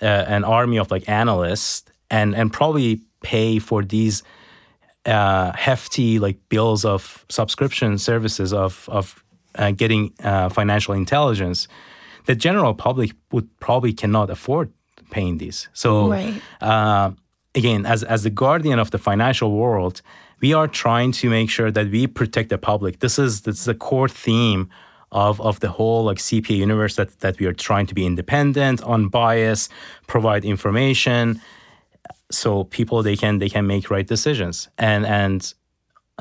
uh, 0.00 0.36
an 0.36 0.44
army 0.44 0.78
of 0.78 0.90
like 0.90 1.08
analysts 1.08 1.84
and 2.08 2.34
and 2.34 2.52
probably 2.52 3.00
pay 3.20 3.58
for 3.60 3.82
these 3.84 4.22
uh, 5.06 5.52
hefty 5.52 6.18
like 6.18 6.38
bills 6.48 6.84
of 6.84 7.24
subscription 7.28 7.98
services 7.98 8.52
of 8.52 8.88
of 8.88 9.24
uh, 9.58 9.70
getting 9.76 10.12
uh, 10.22 10.48
financial 10.48 10.94
intelligence, 10.94 11.68
the 12.26 12.34
general 12.34 12.74
public 12.74 13.10
would 13.32 13.48
probably 13.58 13.92
cannot 13.92 14.30
afford 14.30 14.68
paying 15.10 15.38
these. 15.38 15.68
So 15.72 16.10
Right. 16.10 16.40
uh, 16.60 17.10
again, 17.54 17.86
as 17.86 18.04
as 18.04 18.22
the 18.22 18.30
guardian 18.30 18.78
of 18.78 18.90
the 18.90 18.98
financial 18.98 19.50
world, 19.50 20.00
we 20.44 20.52
are 20.52 20.68
trying 20.68 21.10
to 21.10 21.30
make 21.30 21.48
sure 21.56 21.70
that 21.70 21.86
we 21.90 22.06
protect 22.06 22.48
the 22.50 22.58
public. 22.58 22.92
This 23.04 23.18
is 23.18 23.32
this 23.46 23.56
is 23.60 23.66
the 23.72 23.78
core 23.88 24.10
theme 24.24 24.62
of 25.10 25.40
of 25.40 25.54
the 25.64 25.70
whole 25.76 26.02
like 26.08 26.18
CPA 26.28 26.56
universe 26.66 26.94
that 26.96 27.10
that 27.24 27.34
we 27.40 27.46
are 27.46 27.56
trying 27.68 27.86
to 27.90 27.94
be 27.94 28.04
independent, 28.12 28.78
unbiased, 28.94 29.66
provide 30.06 30.42
information, 30.54 31.40
so 32.40 32.64
people 32.78 33.02
they 33.02 33.16
can 33.22 33.38
they 33.42 33.50
can 33.54 33.64
make 33.66 33.84
right 33.94 34.08
decisions. 34.16 34.68
And 34.76 35.02
and 35.06 35.40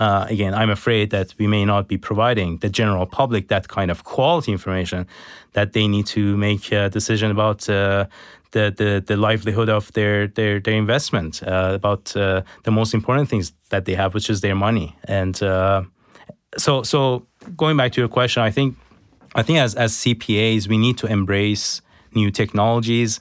uh, 0.06 0.26
again, 0.36 0.54
I'm 0.62 0.72
afraid 0.80 1.08
that 1.16 1.28
we 1.40 1.46
may 1.56 1.66
not 1.66 1.84
be 1.94 1.98
providing 2.10 2.50
the 2.64 2.70
general 2.80 3.06
public 3.06 3.44
that 3.54 3.68
kind 3.68 3.92
of 3.92 3.98
quality 4.16 4.52
information 4.58 5.06
that 5.52 5.74
they 5.74 5.86
need 5.96 6.08
to 6.18 6.24
make 6.38 6.72
a 6.72 6.90
decision 6.90 7.30
about 7.30 7.60
uh, 7.70 8.06
the, 8.54 8.74
the 8.76 9.04
the 9.06 9.18
livelihood 9.18 9.70
of 9.70 9.92
their 9.94 10.28
their 10.28 10.60
their 10.60 10.76
investment, 10.76 11.44
uh, 11.44 11.72
about 11.74 12.16
uh, 12.16 12.42
the 12.64 12.72
most 12.72 12.94
important 12.94 13.30
things 13.30 13.54
that 13.70 13.86
they 13.86 13.96
have, 13.96 14.14
which 14.14 14.30
is 14.30 14.42
their 14.42 14.56
money. 14.56 14.96
And 15.04 15.42
uh, 15.44 15.84
so 16.58 16.84
so 16.84 17.28
going 17.58 17.78
back 17.78 17.92
to 17.94 18.02
your 18.02 18.10
question, 18.10 18.42
I 18.42 18.52
think 18.52 18.78
I 19.36 19.44
think 19.44 19.60
as 19.60 19.76
as 19.76 19.94
CPAs 19.94 20.68
we 20.68 20.78
need 20.78 20.98
to 21.00 21.08
embrace 21.08 21.82
new 22.16 22.32
technologies. 22.32 23.20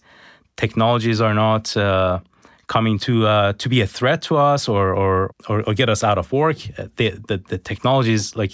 Technologies 0.56 1.20
are 1.20 1.34
not. 1.34 1.76
Uh, 1.76 2.20
coming 2.68 2.98
to 2.98 3.26
uh, 3.26 3.52
to 3.54 3.68
be 3.68 3.82
a 3.82 3.86
threat 3.86 4.22
to 4.22 4.36
us 4.36 4.68
or 4.68 4.94
or 4.94 5.30
or, 5.48 5.62
or 5.66 5.74
get 5.74 5.88
us 5.90 6.02
out 6.02 6.16
of 6.16 6.32
work. 6.32 6.56
The, 6.96 7.10
the 7.28 7.36
the 7.48 7.58
technology 7.58 8.14
is 8.14 8.34
like 8.34 8.52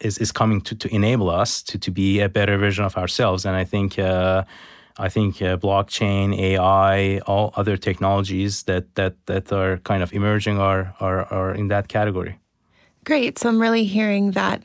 is, 0.00 0.18
is 0.18 0.32
coming 0.32 0.60
to, 0.62 0.74
to 0.76 0.94
enable 0.94 1.28
us 1.28 1.62
to, 1.64 1.78
to 1.78 1.90
be 1.90 2.20
a 2.20 2.28
better 2.28 2.56
version 2.56 2.84
of 2.84 2.96
ourselves. 2.96 3.44
And 3.44 3.56
I 3.56 3.64
think 3.64 3.98
uh, 3.98 4.44
I 4.98 5.08
think 5.08 5.40
uh, 5.40 5.56
blockchain, 5.56 6.36
AI, 6.36 7.18
all 7.26 7.52
other 7.56 7.76
technologies 7.76 8.64
that 8.64 8.94
that 8.96 9.14
that 9.26 9.52
are 9.52 9.78
kind 9.78 10.02
of 10.02 10.12
emerging 10.12 10.58
are 10.58 10.94
are, 11.00 11.24
are 11.32 11.54
in 11.54 11.68
that 11.68 11.88
category. 11.88 12.38
Great. 13.04 13.38
So 13.38 13.48
I'm 13.48 13.62
really 13.62 13.84
hearing 13.84 14.32
that 14.32 14.62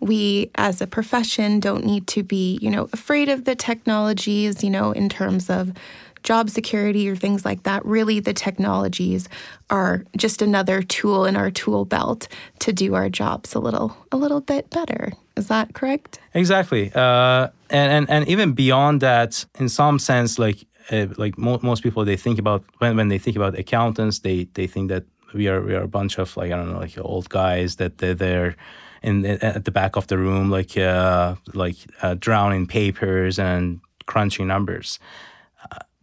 we 0.00 0.50
as 0.54 0.80
a 0.80 0.86
profession 0.86 1.60
don't 1.60 1.84
need 1.84 2.06
to 2.08 2.22
be, 2.22 2.58
you 2.60 2.70
know, 2.70 2.88
afraid 2.92 3.28
of 3.28 3.44
the 3.44 3.54
technologies, 3.54 4.64
you 4.64 4.70
know, 4.70 4.92
in 4.92 5.08
terms 5.08 5.50
of 5.50 5.72
job 6.22 6.50
security 6.50 7.08
or 7.08 7.16
things 7.16 7.44
like 7.44 7.62
that. 7.64 7.84
Really 7.84 8.20
the 8.20 8.32
technologies 8.32 9.28
are 9.70 10.04
just 10.16 10.42
another 10.42 10.82
tool 10.82 11.24
in 11.24 11.36
our 11.36 11.50
tool 11.50 11.84
belt 11.84 12.28
to 12.60 12.72
do 12.72 12.94
our 12.94 13.08
jobs 13.08 13.54
a 13.54 13.58
little 13.58 13.96
a 14.10 14.16
little 14.16 14.40
bit 14.40 14.70
better. 14.70 15.12
Is 15.36 15.48
that 15.48 15.74
correct? 15.74 16.18
Exactly, 16.34 16.92
uh, 16.94 17.48
and, 17.70 17.92
and 17.92 18.10
and 18.10 18.28
even 18.28 18.52
beyond 18.52 19.00
that, 19.00 19.44
in 19.58 19.68
some 19.68 19.98
sense, 19.98 20.38
like 20.38 20.66
uh, 20.90 21.06
like 21.16 21.38
mo- 21.38 21.60
most 21.62 21.82
people, 21.82 22.04
they 22.04 22.16
think 22.16 22.38
about 22.38 22.64
when, 22.78 22.96
when 22.96 23.08
they 23.08 23.18
think 23.18 23.36
about 23.36 23.58
accountants, 23.58 24.20
they 24.20 24.44
they 24.54 24.66
think 24.66 24.88
that 24.90 25.04
we 25.34 25.48
are 25.48 25.60
we 25.62 25.74
are 25.74 25.82
a 25.82 25.88
bunch 25.88 26.18
of 26.18 26.36
like 26.36 26.52
I 26.52 26.56
don't 26.56 26.72
know 26.72 26.78
like 26.78 26.98
old 26.98 27.28
guys 27.28 27.76
that 27.76 27.98
they're 27.98 28.14
there 28.14 28.56
in 29.02 29.24
at 29.26 29.64
the 29.64 29.70
back 29.70 29.96
of 29.96 30.06
the 30.06 30.18
room 30.18 30.50
like 30.50 30.76
uh, 30.76 31.34
like 31.54 31.76
uh, 32.02 32.14
drowning 32.18 32.66
papers 32.66 33.38
and 33.38 33.80
crunching 34.06 34.46
numbers. 34.46 34.98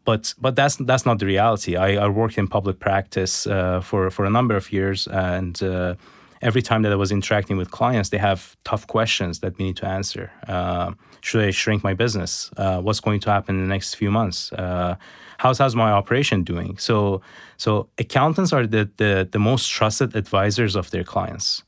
But 0.10 0.34
but 0.41 0.56
that's 0.56 0.76
that's 0.89 1.06
not 1.06 1.19
the 1.19 1.28
reality. 1.28 1.76
I, 1.76 2.06
I 2.06 2.08
worked 2.08 2.38
in 2.39 2.48
public 2.48 2.80
practice 2.80 3.45
uh, 3.45 3.80
for 3.82 4.10
for 4.10 4.26
a 4.26 4.30
number 4.30 4.56
of 4.58 4.72
years, 4.72 5.08
and 5.08 5.62
uh, 5.62 5.93
every 6.41 6.62
time 6.62 6.82
that 6.84 6.91
I 6.91 6.95
was 6.95 7.12
interacting 7.12 7.58
with 7.60 7.69
clients, 7.69 8.10
they 8.10 8.17
have 8.17 8.39
tough 8.63 8.88
questions 8.88 9.39
that 9.39 9.58
we 9.58 9.65
need 9.65 9.78
to 9.78 9.86
answer. 9.86 10.32
Uh, 10.48 10.93
should 11.22 11.43
I 11.50 11.52
shrink 11.52 11.84
my 11.84 11.93
business? 11.93 12.50
Uh, 12.58 12.82
what's 12.82 13.02
going 13.02 13.19
to 13.19 13.30
happen 13.30 13.56
in 13.56 13.62
the 13.62 13.74
next 13.76 13.98
few 13.98 14.12
months? 14.12 14.52
Uh, 14.54 14.95
how's 15.38 15.60
how's 15.60 15.76
my 15.76 15.91
operation 15.91 16.43
doing? 16.43 16.80
So 16.80 17.22
so 17.58 17.89
accountants 17.98 18.52
are 18.52 18.65
the 18.67 18.89
the, 18.98 19.28
the 19.32 19.39
most 19.39 19.69
trusted 19.78 20.15
advisors 20.15 20.76
of 20.76 20.89
their 20.89 21.04
clients, 21.04 21.63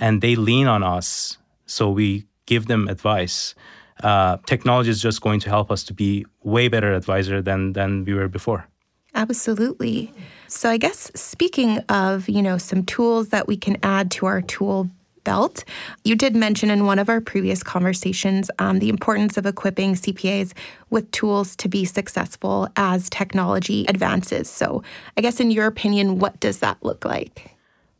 and 0.00 0.22
they 0.22 0.34
lean 0.36 0.66
on 0.66 0.82
us. 0.98 1.38
So 1.66 1.90
we 1.90 2.24
give 2.46 2.64
them 2.66 2.88
advice. 2.88 3.54
Uh, 4.02 4.38
technology 4.46 4.90
is 4.90 5.00
just 5.00 5.20
going 5.20 5.40
to 5.40 5.48
help 5.48 5.70
us 5.70 5.84
to 5.84 5.94
be 5.94 6.26
way 6.42 6.68
better 6.68 6.92
advisor 6.92 7.40
than 7.40 7.72
than 7.72 8.04
we 8.04 8.14
were 8.14 8.28
before. 8.28 8.66
Absolutely. 9.14 10.12
So 10.48 10.70
I 10.70 10.76
guess 10.76 11.10
speaking 11.14 11.78
of, 11.88 12.28
you 12.28 12.42
know, 12.42 12.58
some 12.58 12.84
tools 12.84 13.28
that 13.28 13.46
we 13.46 13.56
can 13.56 13.76
add 13.82 14.10
to 14.12 14.26
our 14.26 14.40
tool 14.40 14.88
belt, 15.24 15.64
you 16.04 16.16
did 16.16 16.34
mention 16.34 16.70
in 16.70 16.86
one 16.86 16.98
of 16.98 17.08
our 17.08 17.20
previous 17.20 17.62
conversations 17.62 18.50
um, 18.58 18.78
the 18.78 18.88
importance 18.88 19.36
of 19.36 19.46
equipping 19.46 19.94
CPAs 19.94 20.52
with 20.90 21.10
tools 21.10 21.54
to 21.56 21.68
be 21.68 21.84
successful 21.84 22.68
as 22.76 23.08
technology 23.08 23.84
advances. 23.88 24.48
So 24.50 24.82
I 25.16 25.20
guess 25.20 25.40
in 25.40 25.50
your 25.50 25.66
opinion, 25.66 26.18
what 26.18 26.40
does 26.40 26.58
that 26.58 26.82
look 26.82 27.04
like? 27.04 27.50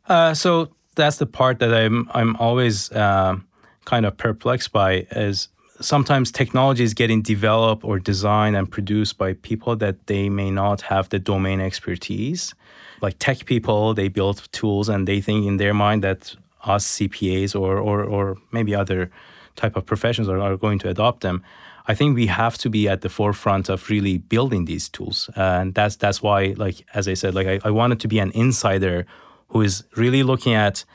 Uh, 0.07 0.33
so 0.33 0.69
that's 0.95 1.17
the 1.17 1.25
part 1.25 1.59
that 1.59 1.73
I'm 1.73 2.09
I'm 2.13 2.35
always 2.37 2.91
um 2.95 3.47
kind 3.85 4.05
of 4.05 4.15
perplexed 4.17 4.71
by 4.71 5.07
is 5.11 5.49
sometimes 5.83 6.31
technology 6.31 6.83
is 6.83 6.93
getting 6.93 7.21
developed 7.21 7.83
or 7.83 7.99
designed 7.99 8.55
and 8.55 8.69
produced 8.69 9.17
by 9.17 9.33
people 9.33 9.75
that 9.75 10.07
they 10.07 10.29
may 10.29 10.49
not 10.49 10.81
have 10.81 11.09
the 11.09 11.19
domain 11.19 11.59
expertise. 11.59 12.53
Like 13.01 13.15
tech 13.19 13.45
people, 13.45 13.93
they 13.93 14.07
build 14.07 14.47
tools 14.51 14.89
and 14.89 15.07
they 15.07 15.21
think 15.21 15.45
in 15.45 15.57
their 15.57 15.73
mind 15.73 16.03
that 16.03 16.35
us 16.63 16.97
CPAs 16.97 17.59
or 17.59 17.77
or, 17.77 18.03
or 18.03 18.37
maybe 18.51 18.73
other 18.73 19.11
type 19.55 19.75
of 19.75 19.85
professions 19.85 20.27
are, 20.29 20.39
are 20.39 20.57
going 20.57 20.79
to 20.79 20.89
adopt 20.89 21.21
them. 21.21 21.43
I 21.85 21.93
think 21.93 22.15
we 22.15 22.27
have 22.27 22.57
to 22.59 22.69
be 22.69 22.87
at 22.87 23.01
the 23.01 23.09
forefront 23.09 23.67
of 23.67 23.89
really 23.89 24.17
building 24.17 24.65
these 24.65 24.87
tools, 24.87 25.29
and 25.35 25.73
that's 25.73 25.97
that's 25.97 26.21
why, 26.21 26.53
like 26.57 26.85
as 26.93 27.07
I 27.09 27.13
said, 27.13 27.35
like 27.35 27.47
I, 27.47 27.59
I 27.65 27.71
wanted 27.71 27.99
to 28.01 28.07
be 28.07 28.19
an 28.19 28.31
insider 28.31 29.05
who 29.49 29.61
is 29.61 29.83
really 29.97 30.23
looking 30.23 30.53
at 30.53 30.85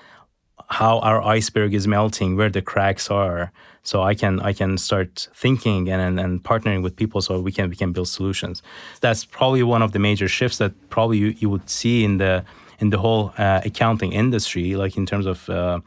how 0.71 0.99
our 1.01 1.23
iceberg 1.23 1.75
is 1.75 1.87
melting, 1.87 2.37
where 2.37 2.51
the 2.51 2.63
cracks 2.63 3.11
are, 3.11 3.53
so 3.83 4.03
I 4.03 4.15
can 4.15 4.41
I 4.41 4.53
can 4.53 4.79
start 4.79 5.29
thinking 5.35 5.89
and, 5.89 6.01
and, 6.01 6.21
and 6.21 6.43
partnering 6.43 6.83
with 6.83 6.97
people 6.97 7.21
so 7.21 7.41
we 7.41 7.53
can 7.53 7.71
we 7.71 7.77
can 7.77 7.93
build 7.93 8.09
solutions. 8.09 8.63
That's 9.01 9.25
probably 9.25 9.63
one 9.63 9.83
of 9.83 9.93
the 9.93 9.99
major 9.99 10.29
shifts 10.29 10.59
that 10.59 10.73
probably 10.91 11.19
you, 11.19 11.35
you 11.39 11.51
would 11.51 11.69
see 11.71 12.05
in 12.05 12.19
the 12.19 12.45
in 12.81 12.91
the 12.91 12.99
whole 12.99 13.33
uh, 13.39 13.61
accounting 13.65 14.13
industry, 14.13 14.77
like 14.77 14.97
in 14.97 15.07
terms 15.07 15.27
of 15.27 15.49
uh, 15.49 15.81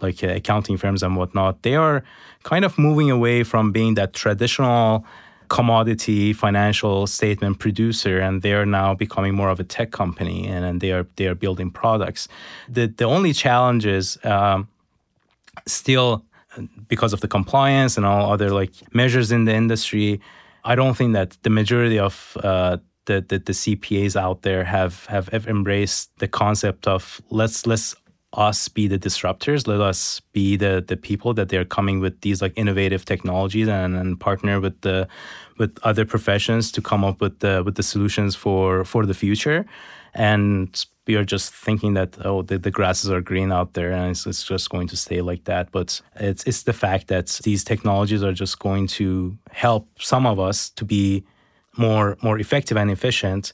like 0.00 0.22
uh, 0.22 0.28
accounting 0.28 0.76
firms 0.76 1.02
and 1.02 1.16
whatnot. 1.16 1.62
They 1.62 1.76
are 1.76 2.02
kind 2.42 2.64
of 2.64 2.78
moving 2.78 3.10
away 3.10 3.42
from 3.44 3.72
being 3.72 3.94
that 3.94 4.12
traditional 4.12 5.04
commodity 5.48 6.32
financial 6.32 7.06
statement 7.06 7.58
producer 7.58 8.18
and 8.18 8.42
they 8.42 8.54
are 8.54 8.66
now 8.66 8.94
becoming 8.94 9.34
more 9.34 9.50
of 9.50 9.60
a 9.60 9.64
tech 9.64 9.90
company 9.90 10.46
and, 10.46 10.64
and 10.64 10.80
they 10.80 10.90
are 10.90 11.06
they 11.16 11.26
are 11.26 11.34
building 11.34 11.70
products 11.70 12.28
the 12.68 12.86
the 12.86 13.04
only 13.04 13.32
challenge 13.32 13.84
is 13.84 14.18
um, 14.24 14.66
still 15.66 16.24
because 16.88 17.12
of 17.12 17.20
the 17.20 17.28
compliance 17.28 17.96
and 17.96 18.06
all 18.06 18.32
other 18.32 18.50
like 18.50 18.72
measures 18.94 19.30
in 19.32 19.44
the 19.44 19.54
industry 19.54 20.20
i 20.64 20.74
don't 20.74 20.96
think 20.96 21.12
that 21.12 21.36
the 21.42 21.50
majority 21.50 21.98
of 21.98 22.36
uh, 22.42 22.76
the, 23.06 23.20
the, 23.28 23.38
the 23.38 23.52
cpas 23.52 24.16
out 24.16 24.42
there 24.42 24.64
have, 24.64 25.06
have 25.06 25.28
have 25.28 25.46
embraced 25.46 26.10
the 26.18 26.28
concept 26.28 26.86
of 26.86 27.20
let's 27.30 27.66
let's 27.66 27.94
us 28.32 28.66
be 28.66 28.88
the 28.88 28.98
disruptors 28.98 29.68
let 29.68 29.80
us 29.80 30.20
be 30.32 30.56
the 30.56 30.84
the 30.88 30.96
people 30.96 31.32
that 31.32 31.48
they're 31.50 31.64
coming 31.64 32.00
with 32.00 32.20
these 32.22 32.42
like 32.42 32.52
innovative 32.56 33.04
technologies 33.04 33.68
and, 33.68 33.94
and 33.94 34.18
partner 34.18 34.58
with 34.58 34.80
the 34.80 35.06
with 35.58 35.78
other 35.82 36.04
professions 36.04 36.72
to 36.72 36.82
come 36.82 37.04
up 37.04 37.20
with 37.20 37.40
the 37.40 37.62
with 37.64 37.76
the 37.76 37.82
solutions 37.82 38.34
for 38.34 38.84
for 38.84 39.06
the 39.06 39.14
future. 39.14 39.64
And 40.14 40.84
we 41.06 41.16
are 41.16 41.24
just 41.24 41.52
thinking 41.52 41.94
that 41.94 42.16
oh 42.24 42.42
the, 42.42 42.58
the 42.58 42.70
grasses 42.70 43.10
are 43.10 43.20
green 43.20 43.52
out 43.52 43.74
there 43.74 43.92
and 43.92 44.10
it's, 44.10 44.26
it's 44.26 44.44
just 44.44 44.70
going 44.70 44.88
to 44.88 44.96
stay 44.96 45.20
like 45.20 45.44
that. 45.44 45.70
But 45.72 46.00
it's 46.16 46.44
it's 46.44 46.62
the 46.62 46.72
fact 46.72 47.08
that 47.08 47.40
these 47.44 47.64
technologies 47.64 48.22
are 48.22 48.32
just 48.32 48.58
going 48.58 48.86
to 48.98 49.36
help 49.50 49.88
some 49.98 50.26
of 50.26 50.38
us 50.38 50.70
to 50.70 50.84
be 50.84 51.24
more 51.76 52.16
more 52.22 52.38
effective 52.38 52.76
and 52.76 52.90
efficient 52.90 53.52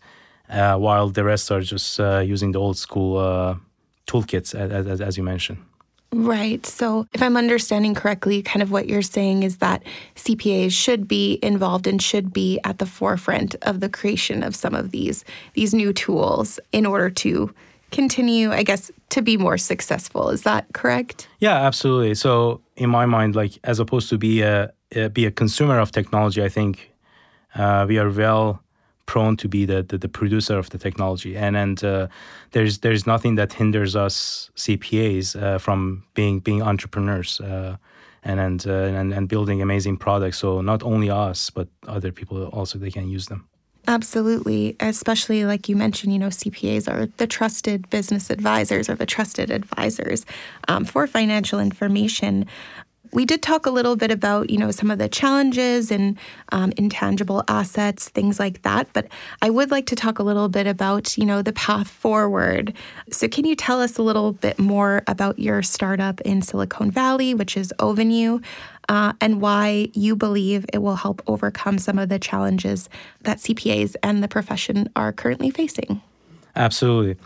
uh, 0.48 0.76
while 0.76 1.08
the 1.08 1.24
rest 1.24 1.50
are 1.50 1.60
just 1.60 1.98
uh, 2.00 2.18
using 2.18 2.52
the 2.52 2.60
old 2.60 2.76
school 2.76 3.18
uh, 3.18 3.54
toolkits 4.06 4.54
as, 4.54 4.86
as, 4.86 5.00
as 5.00 5.16
you 5.16 5.22
mentioned 5.22 5.58
Right. 6.12 6.66
So, 6.66 7.06
if 7.12 7.22
I'm 7.22 7.36
understanding 7.36 7.94
correctly, 7.94 8.42
kind 8.42 8.62
of 8.62 8.72
what 8.72 8.88
you're 8.88 9.00
saying 9.00 9.44
is 9.44 9.58
that 9.58 9.82
CPAs 10.16 10.72
should 10.72 11.06
be 11.06 11.38
involved 11.40 11.86
and 11.86 12.02
should 12.02 12.32
be 12.32 12.58
at 12.64 12.78
the 12.78 12.86
forefront 12.86 13.54
of 13.62 13.78
the 13.78 13.88
creation 13.88 14.42
of 14.42 14.56
some 14.56 14.74
of 14.74 14.90
these 14.90 15.24
these 15.54 15.72
new 15.72 15.92
tools 15.92 16.58
in 16.72 16.84
order 16.84 17.10
to 17.10 17.54
continue, 17.92 18.50
I 18.50 18.62
guess, 18.64 18.90
to 19.10 19.22
be 19.22 19.36
more 19.36 19.58
successful. 19.58 20.30
Is 20.30 20.42
that 20.42 20.66
correct? 20.72 21.28
Yeah, 21.38 21.54
absolutely. 21.54 22.14
So, 22.14 22.60
in 22.76 22.90
my 22.90 23.06
mind, 23.06 23.36
like 23.36 23.58
as 23.62 23.78
opposed 23.78 24.08
to 24.10 24.18
be 24.18 24.42
a, 24.42 24.72
be 25.12 25.26
a 25.26 25.30
consumer 25.30 25.78
of 25.78 25.92
technology, 25.92 26.42
I 26.42 26.48
think 26.48 26.92
uh, 27.54 27.86
we 27.88 27.98
are 27.98 28.10
well 28.10 28.62
prone 29.10 29.36
to 29.36 29.48
be 29.48 29.66
the, 29.66 29.82
the, 29.82 29.98
the 29.98 30.08
producer 30.08 30.56
of 30.58 30.68
the 30.70 30.78
technology. 30.78 31.36
And 31.36 31.56
and 31.56 31.82
uh, 31.82 32.06
there's 32.52 32.78
there's 32.78 33.04
nothing 33.06 33.36
that 33.36 33.52
hinders 33.52 33.94
us 33.94 34.50
CPAs 34.54 35.34
uh, 35.34 35.58
from 35.58 36.04
being 36.14 36.42
being 36.42 36.62
entrepreneurs. 36.62 37.40
Uh, 37.40 37.76
and 38.22 38.38
and, 38.38 38.66
uh, 38.66 39.00
and 39.00 39.14
and 39.14 39.28
building 39.28 39.62
amazing 39.62 39.96
products. 39.96 40.38
So 40.38 40.60
not 40.60 40.82
only 40.82 41.08
us, 41.08 41.50
but 41.50 41.68
other 41.86 42.12
people 42.12 42.36
also 42.52 42.78
they 42.78 42.90
can 42.90 43.08
use 43.16 43.26
them. 43.26 43.40
Absolutely. 43.86 44.76
Especially 44.78 45.46
like 45.46 45.68
you 45.70 45.76
mentioned, 45.76 46.12
you 46.12 46.18
know, 46.18 46.30
CPAs 46.30 46.86
are 46.86 47.06
the 47.16 47.26
trusted 47.26 47.88
business 47.88 48.30
advisors 48.30 48.90
or 48.90 48.94
the 48.94 49.06
trusted 49.06 49.50
advisors 49.50 50.26
um, 50.68 50.84
for 50.84 51.06
financial 51.06 51.58
information. 51.60 52.46
We 53.12 53.24
did 53.24 53.42
talk 53.42 53.66
a 53.66 53.70
little 53.70 53.96
bit 53.96 54.10
about, 54.10 54.50
you 54.50 54.58
know, 54.58 54.70
some 54.70 54.90
of 54.90 54.98
the 54.98 55.08
challenges 55.08 55.90
and 55.90 56.16
um, 56.52 56.72
intangible 56.76 57.42
assets, 57.48 58.08
things 58.08 58.38
like 58.38 58.62
that. 58.62 58.88
But 58.92 59.08
I 59.42 59.50
would 59.50 59.70
like 59.70 59.86
to 59.86 59.96
talk 59.96 60.18
a 60.18 60.22
little 60.22 60.48
bit 60.48 60.66
about, 60.66 61.18
you 61.18 61.26
know, 61.26 61.42
the 61.42 61.52
path 61.52 61.88
forward. 61.88 62.72
So, 63.10 63.28
can 63.28 63.44
you 63.44 63.56
tell 63.56 63.80
us 63.80 63.98
a 63.98 64.02
little 64.02 64.32
bit 64.32 64.58
more 64.58 65.02
about 65.06 65.38
your 65.38 65.62
startup 65.62 66.20
in 66.22 66.42
Silicon 66.42 66.90
Valley, 66.90 67.34
which 67.34 67.56
is 67.56 67.72
Ovenue 67.78 68.40
uh, 68.88 69.12
and 69.20 69.40
why 69.40 69.88
you 69.94 70.16
believe 70.16 70.66
it 70.72 70.78
will 70.78 70.96
help 70.96 71.22
overcome 71.26 71.78
some 71.78 71.98
of 71.98 72.08
the 72.08 72.18
challenges 72.18 72.88
that 73.22 73.38
CPAs 73.38 73.94
and 74.02 74.22
the 74.22 74.28
profession 74.28 74.90
are 74.96 75.12
currently 75.12 75.50
facing. 75.50 76.02
Absolutely. 76.56 77.16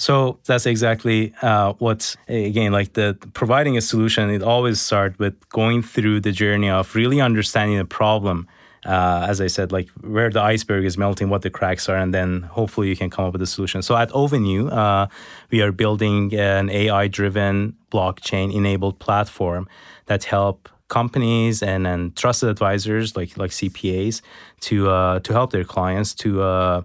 So 0.00 0.38
that's 0.46 0.64
exactly 0.64 1.34
uh, 1.42 1.74
what, 1.74 2.16
again, 2.26 2.72
like 2.72 2.94
the 2.94 3.18
providing 3.34 3.76
a 3.76 3.82
solution, 3.82 4.30
it 4.30 4.42
always 4.42 4.80
starts 4.80 5.18
with 5.18 5.36
going 5.50 5.82
through 5.82 6.20
the 6.20 6.32
journey 6.32 6.70
of 6.70 6.94
really 6.94 7.20
understanding 7.20 7.76
the 7.76 7.84
problem. 7.84 8.48
Uh, 8.86 9.26
as 9.28 9.42
I 9.42 9.46
said, 9.46 9.72
like 9.72 9.90
where 10.00 10.30
the 10.30 10.40
iceberg 10.40 10.86
is 10.86 10.96
melting, 10.96 11.28
what 11.28 11.42
the 11.42 11.50
cracks 11.50 11.86
are, 11.90 11.98
and 11.98 12.14
then 12.14 12.44
hopefully 12.44 12.88
you 12.88 12.96
can 12.96 13.10
come 13.10 13.26
up 13.26 13.34
with 13.34 13.42
a 13.42 13.46
solution. 13.46 13.82
So 13.82 13.94
at 13.94 14.10
Ovenue, 14.12 14.68
uh, 14.68 15.08
we 15.50 15.60
are 15.60 15.70
building 15.70 16.32
an 16.32 16.70
AI-driven 16.70 17.76
blockchain-enabled 17.92 19.00
platform 19.00 19.68
that 20.06 20.24
help 20.24 20.70
companies 20.88 21.62
and, 21.62 21.86
and 21.86 22.16
trusted 22.16 22.48
advisors 22.48 23.16
like 23.16 23.36
like 23.36 23.50
CPAs 23.50 24.22
to 24.60 24.88
uh, 24.88 25.20
to 25.20 25.34
help 25.34 25.52
their 25.52 25.64
clients 25.64 26.14
to 26.14 26.40
uh, 26.40 26.82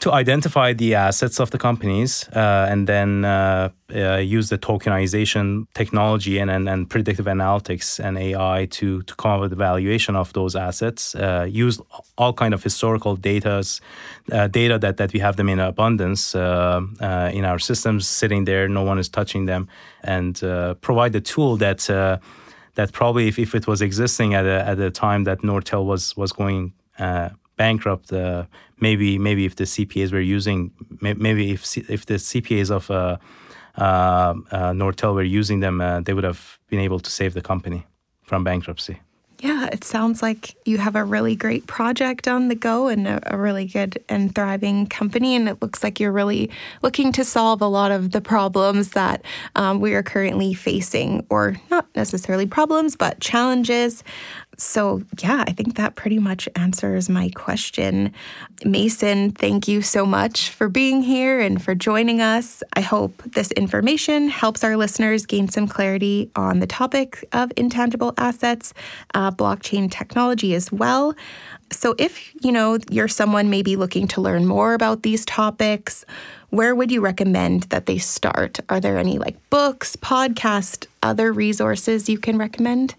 to 0.00 0.12
identify 0.12 0.72
the 0.72 0.94
assets 0.94 1.38
of 1.38 1.50
the 1.50 1.58
companies 1.58 2.26
uh, 2.34 2.66
and 2.70 2.86
then 2.86 3.24
uh, 3.24 3.68
uh, 3.94 4.16
use 4.16 4.48
the 4.48 4.56
tokenization 4.56 5.66
technology 5.74 6.38
and, 6.38 6.50
and, 6.50 6.68
and, 6.68 6.88
predictive 6.88 7.26
analytics 7.26 8.02
and 8.02 8.16
AI 8.16 8.66
to, 8.70 9.02
to 9.02 9.14
come 9.16 9.32
up 9.32 9.40
with 9.40 9.50
the 9.50 9.56
valuation 9.56 10.16
of 10.16 10.32
those 10.32 10.56
assets. 10.56 11.14
Uh, 11.14 11.46
use 11.48 11.80
all 12.16 12.32
kind 12.32 12.54
of 12.54 12.62
historical 12.62 13.14
data, 13.14 13.62
data 14.50 14.78
that, 14.78 14.96
that 14.96 15.12
we 15.12 15.20
have 15.20 15.36
them 15.36 15.48
in 15.48 15.60
abundance 15.60 16.34
in 16.34 17.44
our 17.44 17.58
systems, 17.58 18.08
sitting 18.08 18.44
there, 18.46 18.68
no 18.68 18.82
one 18.82 18.98
is 18.98 19.08
touching 19.08 19.44
them, 19.46 19.68
and 20.02 20.40
provide 20.80 21.12
the 21.12 21.20
tool 21.20 21.56
that 21.56 21.88
that 22.76 22.92
probably 22.92 23.28
if, 23.28 23.38
if 23.38 23.54
it 23.54 23.66
was 23.66 23.82
existing 23.82 24.32
at 24.32 24.46
a, 24.46 24.66
at 24.66 24.94
time 24.94 25.24
that 25.24 25.40
Nortel 25.40 25.84
was 25.84 26.16
was 26.16 26.32
going 26.32 26.72
uh, 26.98 27.30
bankrupt, 27.60 28.12
uh, 28.12 28.44
maybe 28.80 29.18
maybe 29.18 29.44
if 29.44 29.54
the 29.54 29.66
CPAs 29.74 30.10
were 30.12 30.26
using 30.36 30.58
maybe 31.00 31.44
if 31.56 31.62
if 31.96 32.02
the 32.06 32.18
CPAs 32.28 32.70
of 32.70 32.90
uh, 32.90 33.16
uh, 33.76 34.34
uh, 34.50 34.72
Nortel 34.80 35.14
were 35.14 35.30
using 35.40 35.60
them, 35.60 35.80
uh, 35.80 36.00
they 36.04 36.14
would 36.14 36.24
have 36.24 36.58
been 36.70 36.80
able 36.80 37.00
to 37.00 37.10
save 37.10 37.32
the 37.34 37.42
company 37.42 37.86
from 38.22 38.44
bankruptcy. 38.44 38.96
Yeah, 39.42 39.68
it 39.72 39.84
sounds 39.84 40.20
like 40.20 40.54
you 40.66 40.76
have 40.76 40.96
a 40.96 41.04
really 41.04 41.34
great 41.34 41.66
project 41.66 42.28
on 42.28 42.48
the 42.48 42.54
go 42.54 42.88
and 42.88 43.08
a, 43.08 43.34
a, 43.34 43.38
really 43.38 43.64
good 43.64 43.98
and 44.06 44.34
thriving 44.34 44.86
company. 44.86 45.34
And 45.34 45.48
it 45.48 45.62
looks 45.62 45.82
like 45.82 45.98
you're 45.98 46.12
really 46.12 46.50
looking 46.82 47.10
to 47.12 47.24
solve 47.24 47.62
a 47.62 47.66
lot 47.66 47.90
of 47.90 48.10
the 48.10 48.20
problems 48.20 48.90
that 48.90 49.24
um, 49.56 49.80
we 49.80 49.94
are 49.94 50.02
currently 50.02 50.52
facing, 50.52 51.26
or 51.30 51.56
not 51.70 51.86
necessarily 51.96 52.46
problems, 52.46 52.96
but 52.96 53.20
challenges. 53.20 54.04
So, 54.56 55.02
yeah, 55.22 55.44
I 55.46 55.52
think 55.52 55.76
that 55.76 55.94
pretty 55.94 56.18
much 56.18 56.46
answers 56.54 57.08
my 57.08 57.30
question. 57.30 58.12
Mason, 58.64 59.30
thank 59.30 59.66
you 59.66 59.80
so 59.80 60.04
much 60.04 60.50
for 60.50 60.68
being 60.68 61.02
here 61.02 61.40
and 61.40 61.62
for 61.62 61.74
joining 61.74 62.20
us. 62.20 62.62
I 62.74 62.82
hope 62.82 63.22
this 63.24 63.50
information 63.52 64.28
helps 64.28 64.62
our 64.62 64.76
listeners 64.76 65.24
gain 65.24 65.48
some 65.48 65.66
clarity 65.66 66.30
on 66.36 66.58
the 66.60 66.66
topic 66.66 67.24
of 67.32 67.50
intangible 67.56 68.12
assets, 68.18 68.74
uh, 69.14 69.30
blockchain 69.30 69.90
technology 69.90 70.54
as 70.54 70.70
well. 70.70 71.14
So, 71.72 71.94
if 71.98 72.34
you 72.44 72.52
know 72.52 72.78
you're 72.90 73.08
someone 73.08 73.48
maybe 73.48 73.76
looking 73.76 74.08
to 74.08 74.20
learn 74.20 74.46
more 74.46 74.74
about 74.74 75.04
these 75.04 75.24
topics, 75.24 76.04
where 76.50 76.74
would 76.74 76.90
you 76.90 77.00
recommend 77.00 77.62
that 77.64 77.86
they 77.86 77.98
start? 77.98 78.58
Are 78.68 78.80
there 78.80 78.98
any 78.98 79.18
like 79.18 79.38
books, 79.50 79.96
podcast, 79.96 80.86
other 81.02 81.32
resources 81.32 82.08
you 82.08 82.18
can 82.18 82.36
recommend? 82.36 82.94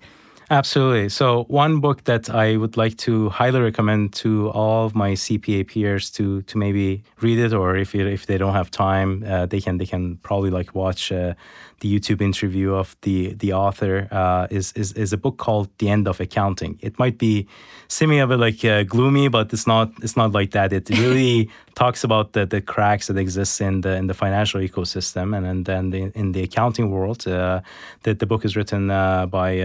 Absolutely. 0.51 1.07
So 1.07 1.45
one 1.45 1.79
book 1.79 2.03
that 2.03 2.29
I 2.29 2.57
would 2.57 2.75
like 2.75 2.97
to 3.07 3.29
highly 3.29 3.61
recommend 3.61 4.11
to 4.15 4.49
all 4.49 4.85
of 4.85 4.93
my 4.93 5.13
CPA 5.13 5.65
peers 5.65 6.09
to 6.11 6.41
to 6.41 6.57
maybe 6.57 7.05
read 7.21 7.39
it, 7.39 7.53
or 7.53 7.77
if 7.77 7.95
it, 7.95 8.05
if 8.05 8.25
they 8.25 8.37
don't 8.37 8.53
have 8.53 8.69
time, 8.69 9.23
uh, 9.25 9.45
they 9.45 9.61
can 9.61 9.77
they 9.77 9.85
can 9.85 10.17
probably 10.17 10.49
like 10.49 10.75
watch 10.75 11.09
uh, 11.09 11.35
the 11.79 11.87
YouTube 11.87 12.21
interview 12.21 12.73
of 12.73 12.97
the 13.03 13.33
the 13.35 13.53
author. 13.53 14.09
Uh, 14.11 14.47
is 14.49 14.73
is 14.73 14.91
is 14.91 15.13
a 15.13 15.17
book 15.17 15.37
called 15.37 15.69
The 15.77 15.87
End 15.87 16.05
of 16.05 16.19
Accounting. 16.19 16.77
It 16.81 16.99
might 16.99 17.17
be 17.17 17.47
seeming 17.87 18.19
a 18.19 18.27
bit 18.27 18.39
like 18.39 18.65
uh, 18.65 18.83
gloomy, 18.83 19.29
but 19.29 19.53
it's 19.53 19.65
not 19.65 19.93
it's 20.03 20.17
not 20.17 20.33
like 20.33 20.51
that. 20.51 20.73
It 20.73 20.89
really 20.89 21.49
talks 21.75 22.03
about 22.03 22.33
the, 22.33 22.45
the 22.45 22.59
cracks 22.59 23.07
that 23.07 23.17
exist 23.17 23.61
in 23.61 23.81
the 23.81 23.95
in 23.95 24.07
the 24.07 24.13
financial 24.13 24.59
ecosystem 24.59 25.33
and 25.33 25.47
and 25.47 25.65
then 25.65 25.91
the, 25.91 26.11
in 26.13 26.33
the 26.33 26.43
accounting 26.43 26.91
world. 26.91 27.25
Uh, 27.25 27.61
the 28.03 28.13
the 28.13 28.25
book 28.25 28.43
is 28.43 28.57
written 28.57 28.91
uh, 28.91 29.27
by 29.27 29.61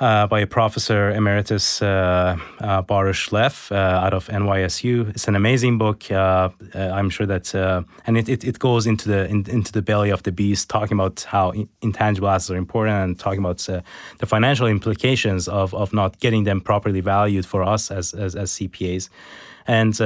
uh, 0.00 0.26
by 0.26 0.40
a 0.40 0.46
professor 0.46 1.10
emeritus 1.10 1.82
uh, 1.82 2.36
uh, 2.60 2.82
Lev 3.30 3.68
uh, 3.70 3.74
out 3.74 4.14
of 4.14 4.26
NYSU. 4.28 5.10
It's 5.10 5.28
an 5.28 5.36
amazing 5.36 5.78
book. 5.78 6.10
Uh, 6.10 6.48
uh, 6.74 6.78
I'm 6.78 7.10
sure 7.10 7.26
that, 7.26 7.54
and 8.06 8.16
it, 8.16 8.28
it, 8.28 8.44
it, 8.44 8.58
goes 8.58 8.86
into 8.86 9.08
the 9.08 9.26
in, 9.26 9.48
into 9.48 9.72
the 9.72 9.82
belly 9.82 10.10
of 10.10 10.22
the 10.22 10.32
beast, 10.32 10.68
talking 10.70 10.96
about 10.96 11.20
how 11.22 11.52
intangible 11.82 12.28
assets 12.28 12.50
are 12.50 12.56
important 12.56 12.96
and 12.96 13.18
talking 13.18 13.40
about 13.40 13.58
the 13.58 14.26
financial 14.26 14.66
implications 14.66 15.48
of, 15.48 15.74
of 15.74 15.92
not 15.92 16.18
getting 16.20 16.44
them 16.44 16.60
properly 16.60 17.00
valued 17.00 17.44
for 17.44 17.62
us 17.62 17.90
as 17.90 18.14
as, 18.14 18.34
as 18.34 18.52
CPAs. 18.52 19.10
And 19.66 20.00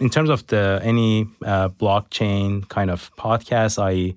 in 0.00 0.08
terms 0.10 0.30
of 0.30 0.46
the 0.46 0.80
any 0.82 1.26
blockchain 1.42 2.68
kind 2.68 2.90
of 2.90 3.10
podcast, 3.16 3.78
I 3.78 4.14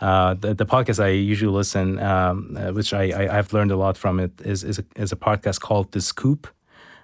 uh, 0.00 0.34
the, 0.34 0.54
the 0.54 0.66
podcast 0.66 1.02
I 1.02 1.08
usually 1.08 1.52
listen, 1.52 1.98
um, 1.98 2.56
uh, 2.56 2.72
which 2.72 2.92
I, 2.92 3.02
I 3.30 3.34
have 3.34 3.52
learned 3.52 3.72
a 3.72 3.76
lot 3.76 3.96
from 3.96 4.20
it, 4.20 4.32
is 4.44 4.64
is 4.64 4.78
a, 4.78 4.84
is 4.96 5.12
a 5.12 5.16
podcast 5.16 5.60
called 5.60 5.92
The 5.92 6.00
Scoop. 6.00 6.46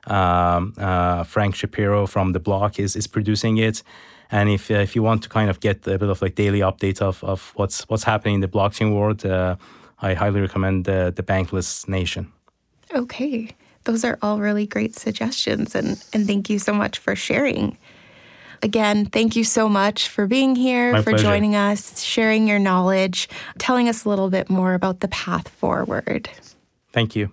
Um, 0.06 0.74
uh, 0.76 1.24
Frank 1.24 1.54
Chaparro 1.54 2.08
from 2.08 2.32
the 2.32 2.40
Block 2.40 2.78
is 2.78 2.94
is 2.94 3.06
producing 3.06 3.58
it, 3.58 3.82
and 4.30 4.48
if 4.48 4.70
uh, 4.70 4.74
if 4.74 4.94
you 4.94 5.02
want 5.02 5.22
to 5.22 5.28
kind 5.28 5.50
of 5.50 5.60
get 5.60 5.86
a 5.86 5.98
bit 5.98 6.08
of 6.08 6.22
like 6.22 6.34
daily 6.34 6.60
updates 6.60 7.00
of, 7.00 7.24
of 7.24 7.52
what's 7.56 7.88
what's 7.88 8.04
happening 8.04 8.36
in 8.36 8.40
the 8.40 8.48
blockchain 8.48 8.94
world, 8.94 9.24
uh, 9.24 9.56
I 10.00 10.14
highly 10.14 10.40
recommend 10.40 10.84
the 10.84 11.12
the 11.14 11.22
Bankless 11.22 11.88
Nation. 11.88 12.32
Okay, 12.92 13.48
those 13.84 14.04
are 14.04 14.18
all 14.20 14.38
really 14.38 14.66
great 14.66 14.94
suggestions, 14.94 15.74
and 15.74 16.04
and 16.12 16.26
thank 16.26 16.50
you 16.50 16.58
so 16.58 16.72
much 16.72 16.98
for 16.98 17.16
sharing. 17.16 17.76
Again, 18.64 19.04
thank 19.04 19.36
you 19.36 19.44
so 19.44 19.68
much 19.68 20.08
for 20.08 20.26
being 20.26 20.56
here, 20.56 20.92
My 20.92 21.02
for 21.02 21.10
pleasure. 21.10 21.24
joining 21.24 21.54
us, 21.54 22.00
sharing 22.02 22.48
your 22.48 22.58
knowledge, 22.58 23.28
telling 23.58 23.90
us 23.90 24.06
a 24.06 24.08
little 24.08 24.30
bit 24.30 24.48
more 24.48 24.72
about 24.72 25.00
the 25.00 25.08
path 25.08 25.48
forward. 25.48 26.30
Thank 26.90 27.14
you. 27.14 27.30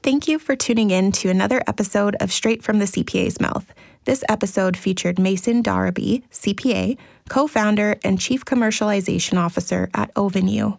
Thank 0.00 0.28
you 0.28 0.38
for 0.38 0.54
tuning 0.54 0.92
in 0.92 1.10
to 1.10 1.28
another 1.28 1.60
episode 1.66 2.14
of 2.20 2.30
Straight 2.30 2.62
from 2.62 2.78
the 2.78 2.84
CPA's 2.84 3.40
Mouth. 3.40 3.74
This 4.04 4.22
episode 4.28 4.76
featured 4.76 5.18
Mason 5.18 5.60
Darabi, 5.60 6.22
CPA, 6.30 6.96
co 7.28 7.48
founder 7.48 7.96
and 8.04 8.20
chief 8.20 8.44
commercialization 8.44 9.38
officer 9.38 9.90
at 9.92 10.12
Ovenue. 10.14 10.76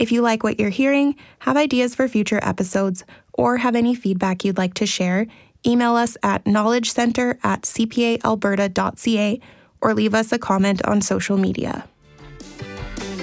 If 0.00 0.10
you 0.10 0.22
like 0.22 0.42
what 0.42 0.58
you're 0.58 0.70
hearing, 0.70 1.16
have 1.40 1.58
ideas 1.58 1.94
for 1.94 2.08
future 2.08 2.40
episodes, 2.42 3.04
or 3.34 3.58
have 3.58 3.76
any 3.76 3.94
feedback 3.94 4.42
you'd 4.42 4.56
like 4.56 4.72
to 4.74 4.86
share, 4.86 5.26
email 5.66 5.96
us 5.96 6.16
at 6.22 6.44
knowledgecenter 6.44 7.38
at 7.42 7.62
cpaalberta.ca 7.62 9.40
or 9.80 9.94
leave 9.94 10.14
us 10.14 10.32
a 10.32 10.38
comment 10.38 10.84
on 10.86 11.00
social 11.00 11.36
media. 11.36 11.86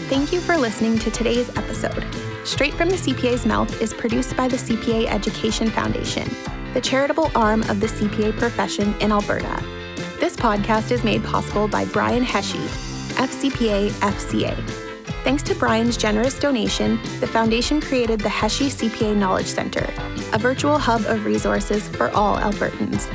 Thank 0.09 0.31
you 0.31 0.39
for 0.41 0.57
listening 0.57 0.99
to 0.99 1.11
today's 1.11 1.49
episode. 1.57 2.05
Straight 2.43 2.73
from 2.73 2.89
the 2.89 2.95
CPA's 2.95 3.45
Mouth 3.45 3.81
is 3.81 3.93
produced 3.93 4.35
by 4.35 4.47
the 4.47 4.57
CPA 4.57 5.07
Education 5.07 5.69
Foundation, 5.69 6.29
the 6.73 6.81
charitable 6.81 7.31
arm 7.35 7.61
of 7.63 7.79
the 7.79 7.87
CPA 7.87 8.37
profession 8.37 8.93
in 8.99 9.11
Alberta. 9.11 9.63
This 10.19 10.35
podcast 10.35 10.91
is 10.91 11.03
made 11.03 11.23
possible 11.23 11.67
by 11.67 11.85
Brian 11.85 12.23
Hesje, 12.23 12.63
FCPA 13.15 13.89
FCA. 13.89 14.82
Thanks 15.23 15.41
to 15.43 15.55
Brian's 15.55 15.95
generous 15.95 16.37
donation, 16.37 16.99
the 17.21 17.27
Foundation 17.27 17.79
created 17.79 18.19
the 18.19 18.27
Hesje 18.27 18.67
CPA 18.67 19.15
Knowledge 19.15 19.45
Center, 19.45 19.87
a 20.33 20.37
virtual 20.37 20.77
hub 20.77 21.05
of 21.05 21.23
resources 21.23 21.87
for 21.87 22.09
all 22.09 22.35
Albertans. 22.35 23.07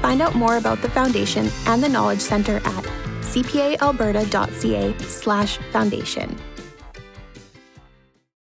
Find 0.00 0.22
out 0.22 0.36
more 0.36 0.56
about 0.56 0.82
the 0.82 0.90
Foundation 0.90 1.50
and 1.66 1.82
the 1.82 1.88
Knowledge 1.88 2.20
Centre 2.20 2.58
at 2.58 2.84
cpaalberta.ca 3.22 4.96
slash 4.98 5.58
foundation. 5.72 6.38